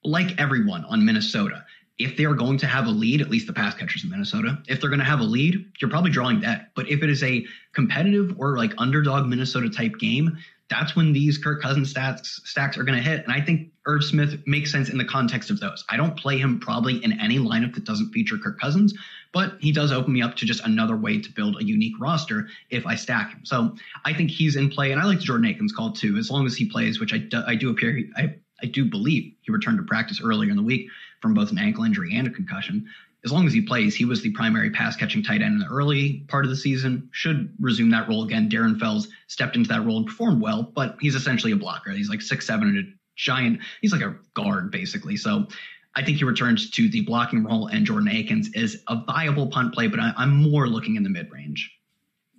[0.03, 1.63] like everyone on Minnesota,
[2.03, 4.61] if they are going to have a lead, at least the pass catchers in Minnesota,
[4.67, 6.71] if they're going to have a lead, you're probably drawing that.
[6.75, 10.37] But if it is a competitive or like underdog Minnesota type game,
[10.69, 13.23] that's when these Kirk Cousins stats stacks are going to hit.
[13.25, 15.83] And I think Irv Smith makes sense in the context of those.
[15.89, 18.93] I don't play him probably in any lineup that doesn't feature Kirk Cousins,
[19.33, 22.47] but he does open me up to just another way to build a unique roster
[22.69, 23.41] if I stack him.
[23.43, 23.75] So
[24.05, 26.55] I think he's in play, and I like Jordan Akins call too, as long as
[26.55, 29.83] he plays, which I do, I do appear I I do believe he returned to
[29.83, 30.87] practice earlier in the week
[31.21, 32.87] from both an ankle injury and a concussion.
[33.23, 35.67] As long as he plays, he was the primary pass catching tight end in the
[35.67, 37.07] early part of the season.
[37.11, 38.49] Should resume that role again.
[38.49, 41.91] Darren Fells stepped into that role and performed well, but he's essentially a blocker.
[41.91, 43.59] He's like six seven and a giant.
[43.81, 45.17] He's like a guard basically.
[45.17, 45.47] So
[45.95, 49.73] I think he returns to the blocking role, and Jordan Akins is a viable punt
[49.73, 51.71] play, but I, am more looking in the mid range.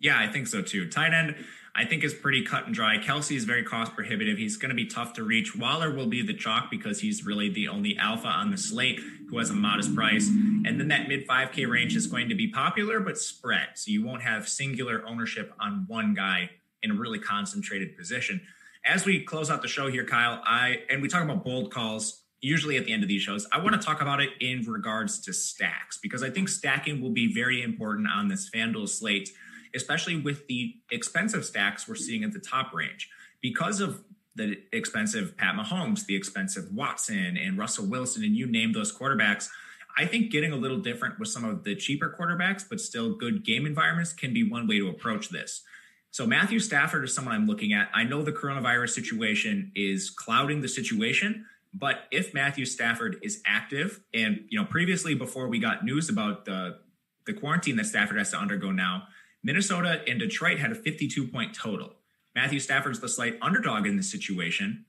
[0.01, 0.89] Yeah, I think so too.
[0.89, 1.37] Tight end
[1.75, 2.99] I think is pretty cut and dry.
[2.99, 4.37] Kelce is very cost prohibitive.
[4.37, 5.57] He's going to be tough to reach.
[5.57, 9.01] Waller will be the chalk because he's really the only alpha on the slate
[9.31, 10.29] who has a modest price.
[10.29, 13.69] And then that mid 5K range is going to be popular but spread.
[13.77, 16.51] So you won't have singular ownership on one guy
[16.83, 18.43] in a really concentrated position.
[18.85, 22.23] As we close out the show here, Kyle, I and we talk about bold calls
[22.43, 23.47] usually at the end of these shows.
[23.53, 27.11] I want to talk about it in regards to stacks because I think stacking will
[27.11, 29.31] be very important on this FanDuel slate
[29.75, 33.09] especially with the expensive stacks we're seeing at the top range.
[33.41, 34.03] Because of
[34.35, 39.49] the expensive Pat Mahomes, the expensive Watson and Russell Wilson, and you name those quarterbacks,
[39.97, 43.45] I think getting a little different with some of the cheaper quarterbacks, but still good
[43.45, 45.63] game environments can be one way to approach this.
[46.11, 47.89] So Matthew Stafford is someone I'm looking at.
[47.95, 54.01] I know the coronavirus situation is clouding the situation, but if Matthew Stafford is active,
[54.13, 56.79] and you know, previously before we got news about the
[57.25, 59.05] the quarantine that Stafford has to undergo now,
[59.45, 61.95] Minnesota and Detroit had a 52 point total.
[62.35, 64.87] Matthew Stafford's the slight underdog in this situation,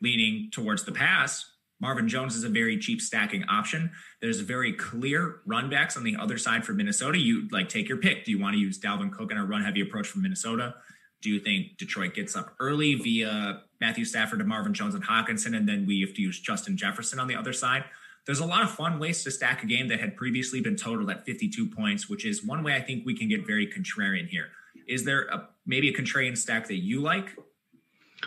[0.00, 1.52] leaning towards the pass.
[1.80, 3.92] Marvin Jones is a very cheap stacking option.
[4.20, 7.18] There's very clear run backs on the other side for Minnesota.
[7.18, 8.24] You like take your pick.
[8.24, 10.74] Do you want to use Dalvin Cook in a run heavy approach from Minnesota?
[11.22, 15.56] Do you think Detroit gets up early via Matthew Stafford to Marvin Jones and Hockenson,
[15.56, 17.84] and then we have to use Justin Jefferson on the other side?
[18.28, 21.08] There's a lot of fun ways to stack a game that had previously been totaled
[21.08, 24.48] at 52 points, which is one way I think we can get very contrarian here.
[24.86, 27.34] Is there a, maybe a contrarian stack that you like?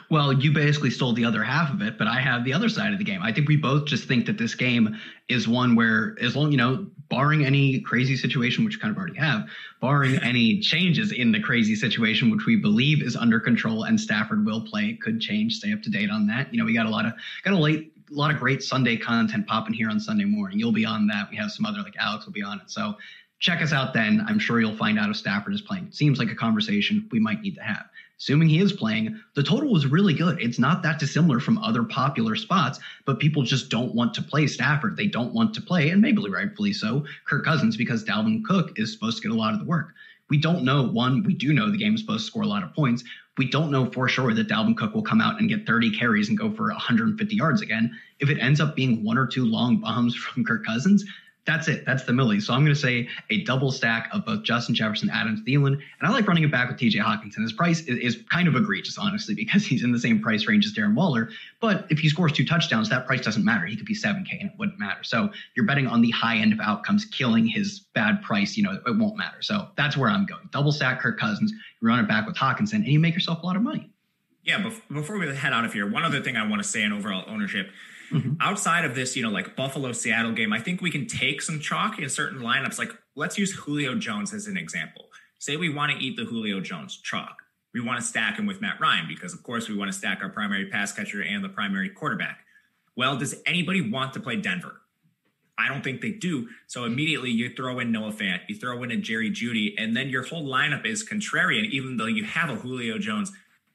[0.10, 2.94] Well, you basically stole the other half of it, but I have the other side
[2.94, 3.22] of the game.
[3.22, 4.98] I think we both just think that this game
[5.30, 9.20] is one where, as long, you know, barring any crazy situation, which kind of already
[9.20, 9.46] have,
[9.82, 14.48] barring any changes in the crazy situation, which we believe is under control and Stafford
[14.48, 15.58] will play, could change.
[15.58, 16.52] Stay up to date on that.
[16.52, 18.98] You know, we got a lot of, got a late, a lot of great Sunday
[18.98, 20.60] content popping here on Sunday morning.
[20.60, 21.30] You'll be on that.
[21.30, 22.70] We have some other, like Alex will be on it.
[22.70, 22.96] So
[23.40, 24.26] check us out then.
[24.28, 25.88] I'm sure you'll find out if Stafford is playing.
[25.88, 27.86] It seems like a conversation we might need to have
[28.22, 30.40] assuming he is playing, the total was really good.
[30.40, 34.46] It's not that dissimilar from other popular spots, but people just don't want to play
[34.46, 34.96] Stafford.
[34.96, 38.94] They don't want to play, and maybe rightfully so, Kirk Cousins because Dalvin Cook is
[38.94, 39.94] supposed to get a lot of the work.
[40.30, 40.84] We don't know.
[40.84, 43.04] One, we do know the game is supposed to score a lot of points.
[43.38, 46.30] We don't know for sure that Dalvin Cook will come out and get 30 carries
[46.30, 47.92] and go for 150 yards again.
[48.20, 51.06] If it ends up being one or two long bombs from Kirk Cousins,
[51.46, 51.86] that's it.
[51.86, 52.40] That's the Millie.
[52.40, 55.84] So I'm going to say a double stack of both Justin Jefferson, Adams, Thielen, and
[56.04, 57.42] I like running it back with TJ Hockenson.
[57.42, 60.66] His price is, is, kind of egregious, honestly, because he's in the same price range
[60.66, 61.30] as Darren Waller.
[61.60, 63.66] But if he scores two touchdowns, that price doesn't matter.
[63.66, 65.04] He could be 7K and it wouldn't matter.
[65.04, 68.56] So you're betting on the high end of outcomes, killing his bad price.
[68.56, 69.42] You know, it won't matter.
[69.42, 70.48] So that's where I'm going.
[70.52, 73.46] Double stack Kirk Cousins, you run it back with Hockenson, and you make yourself a
[73.46, 73.90] lot of money.
[74.44, 76.92] Yeah, before we head out of here, one other thing I want to say in
[76.92, 77.70] overall ownership
[78.12, 78.34] Mm-hmm.
[78.40, 81.60] Outside of this, you know, like Buffalo Seattle game, I think we can take some
[81.60, 82.78] chalk in certain lineups.
[82.78, 85.06] Like, let's use Julio Jones as an example.
[85.40, 87.42] Say we want to eat the Julio Jones chalk.
[87.74, 90.20] We want to stack him with Matt Ryan because, of course, we want to stack
[90.22, 92.46] our primary pass catcher and the primary quarterback.
[92.96, 94.82] Well, does anybody want to play Denver?
[95.58, 96.50] I don't think they do.
[96.68, 100.10] So immediately you throw in Noah Fant, you throw in a Jerry Jeudy, and then
[100.10, 103.32] your whole lineup is contrarian, even though you have a Julio Jones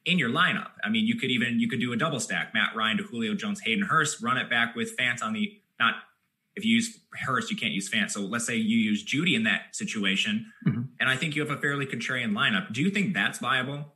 [0.07, 0.71] in your lineup.
[0.83, 3.35] I mean, you could even you could do a double stack: Matt Ryan to Julio
[3.35, 5.97] Jones, Hayden Hurst, run it back with Fant on the not.
[6.55, 8.11] If you use Hurst, you can't use Fant.
[8.11, 10.83] So let's say you use Jeudy in that situation, mm-hmm.
[10.99, 12.73] and I think you have a fairly contrarian lineup.
[12.73, 13.93] Do you think that's viable?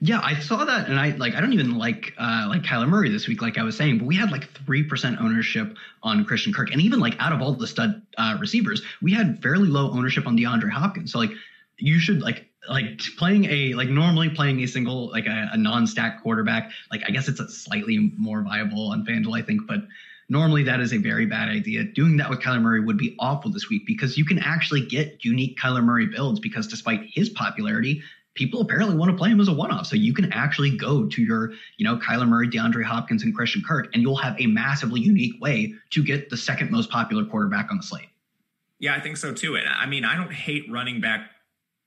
[0.00, 1.34] Yeah, I saw that, and I like.
[1.34, 3.98] I don't even like uh, like Kyler Murray this week, like I was saying.
[3.98, 7.40] But we had like three percent ownership on Christian Kirk, and even like out of
[7.40, 11.12] all the stud uh, receivers, we had fairly low ownership on DeAndre Hopkins.
[11.12, 11.30] So like,
[11.78, 16.22] you should like like playing a like normally playing a single like a, a non-stack
[16.22, 19.80] quarterback like i guess it's a slightly more viable on fanduel i think but
[20.28, 21.84] normally that is a very bad idea.
[21.84, 25.24] Doing that with kyler murray would be awful this week because you can actually get
[25.24, 28.02] unique kyler murray builds because despite his popularity
[28.34, 29.86] people apparently want to play him as a one-off.
[29.86, 33.62] So you can actually go to your you know kyler murray deandre hopkins and christian
[33.66, 37.70] kirk and you'll have a massively unique way to get the second most popular quarterback
[37.70, 38.08] on the slate.
[38.80, 39.56] Yeah, I think so too.
[39.56, 41.30] And I mean, I don't hate running back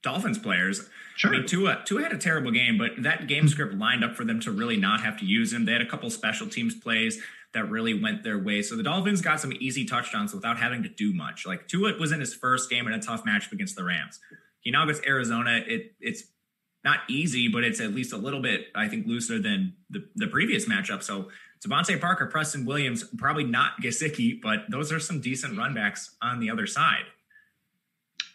[0.08, 0.90] Dolphins players.
[1.18, 1.34] Sure.
[1.34, 3.50] I mean, Tua, Tua had a terrible game, but that game hmm.
[3.50, 5.66] script lined up for them to really not have to use him.
[5.66, 7.20] They had a couple special teams plays
[7.54, 8.62] that really went their way.
[8.62, 11.46] So the Dolphins got some easy touchdowns without having to do much.
[11.46, 14.20] Like Tua was in his first game in a tough matchup against the Rams.
[14.62, 15.62] He now gets Arizona.
[15.66, 16.24] It it's
[16.84, 20.28] not easy, but it's at least a little bit, I think, looser than the, the
[20.28, 21.04] previous matchup.
[21.04, 21.30] So
[21.66, 26.50] DeVante Parker, Preston Williams, probably not Gesicki, but those are some decent runbacks on the
[26.50, 27.06] other side.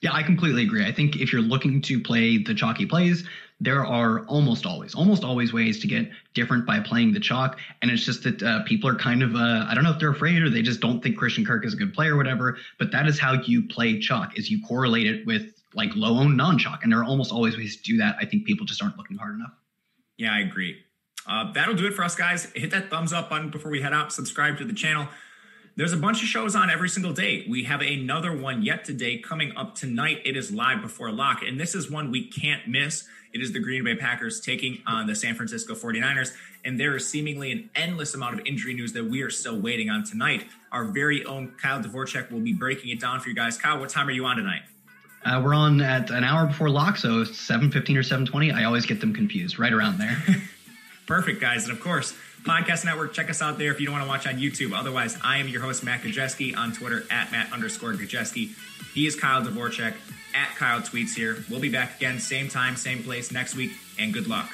[0.03, 0.85] Yeah, I completely agree.
[0.85, 3.25] I think if you're looking to play the chalky plays,
[3.61, 7.61] there are almost always, almost always ways to get different by playing the chalk.
[7.81, 10.11] And it's just that uh, people are kind of, uh, I don't know if they're
[10.11, 12.59] afraid or they just don't think Christian Kirk is a good player or whatever.
[12.81, 16.37] But that is how you play chalk: is you correlate it with like low owned
[16.37, 18.17] non chalk, and there are almost always ways to do that.
[18.21, 19.53] I think people just aren't looking hard enough.
[20.19, 20.79] Yeah, I agree.
[21.29, 22.47] Uh, that'll do it for us, guys.
[22.57, 24.13] Hit that thumbs up button before we head out.
[24.13, 25.07] Subscribe to the channel.
[25.75, 27.47] There's a bunch of shows on every single day.
[27.49, 30.21] We have another one yet today coming up tonight.
[30.23, 33.09] It is live before lock, and this is one we can't miss.
[33.33, 37.09] It is the Green Bay Packers taking on the San Francisco 49ers, and there is
[37.09, 40.45] seemingly an endless amount of injury news that we are still waiting on tonight.
[40.73, 43.57] Our very own Kyle Dvorchak will be breaking it down for you guys.
[43.57, 44.63] Kyle, what time are you on tonight?
[45.25, 48.53] Uh, we're on at an hour before lock, so 7.15 or 7.20.
[48.53, 50.23] I always get them confused, right around there.
[51.07, 51.65] Perfect, guys.
[51.65, 52.15] And of course,
[52.45, 54.77] Podcast Network, check us out there if you don't want to watch on YouTube.
[54.77, 58.51] Otherwise, I am your host, Matt Gajewski, on Twitter at Matt underscore Gajewski.
[58.95, 59.95] He is Kyle Dvorchak
[60.35, 61.45] at Kyle Tweets here.
[61.49, 64.51] We'll be back again, same time, same place next week, and good luck.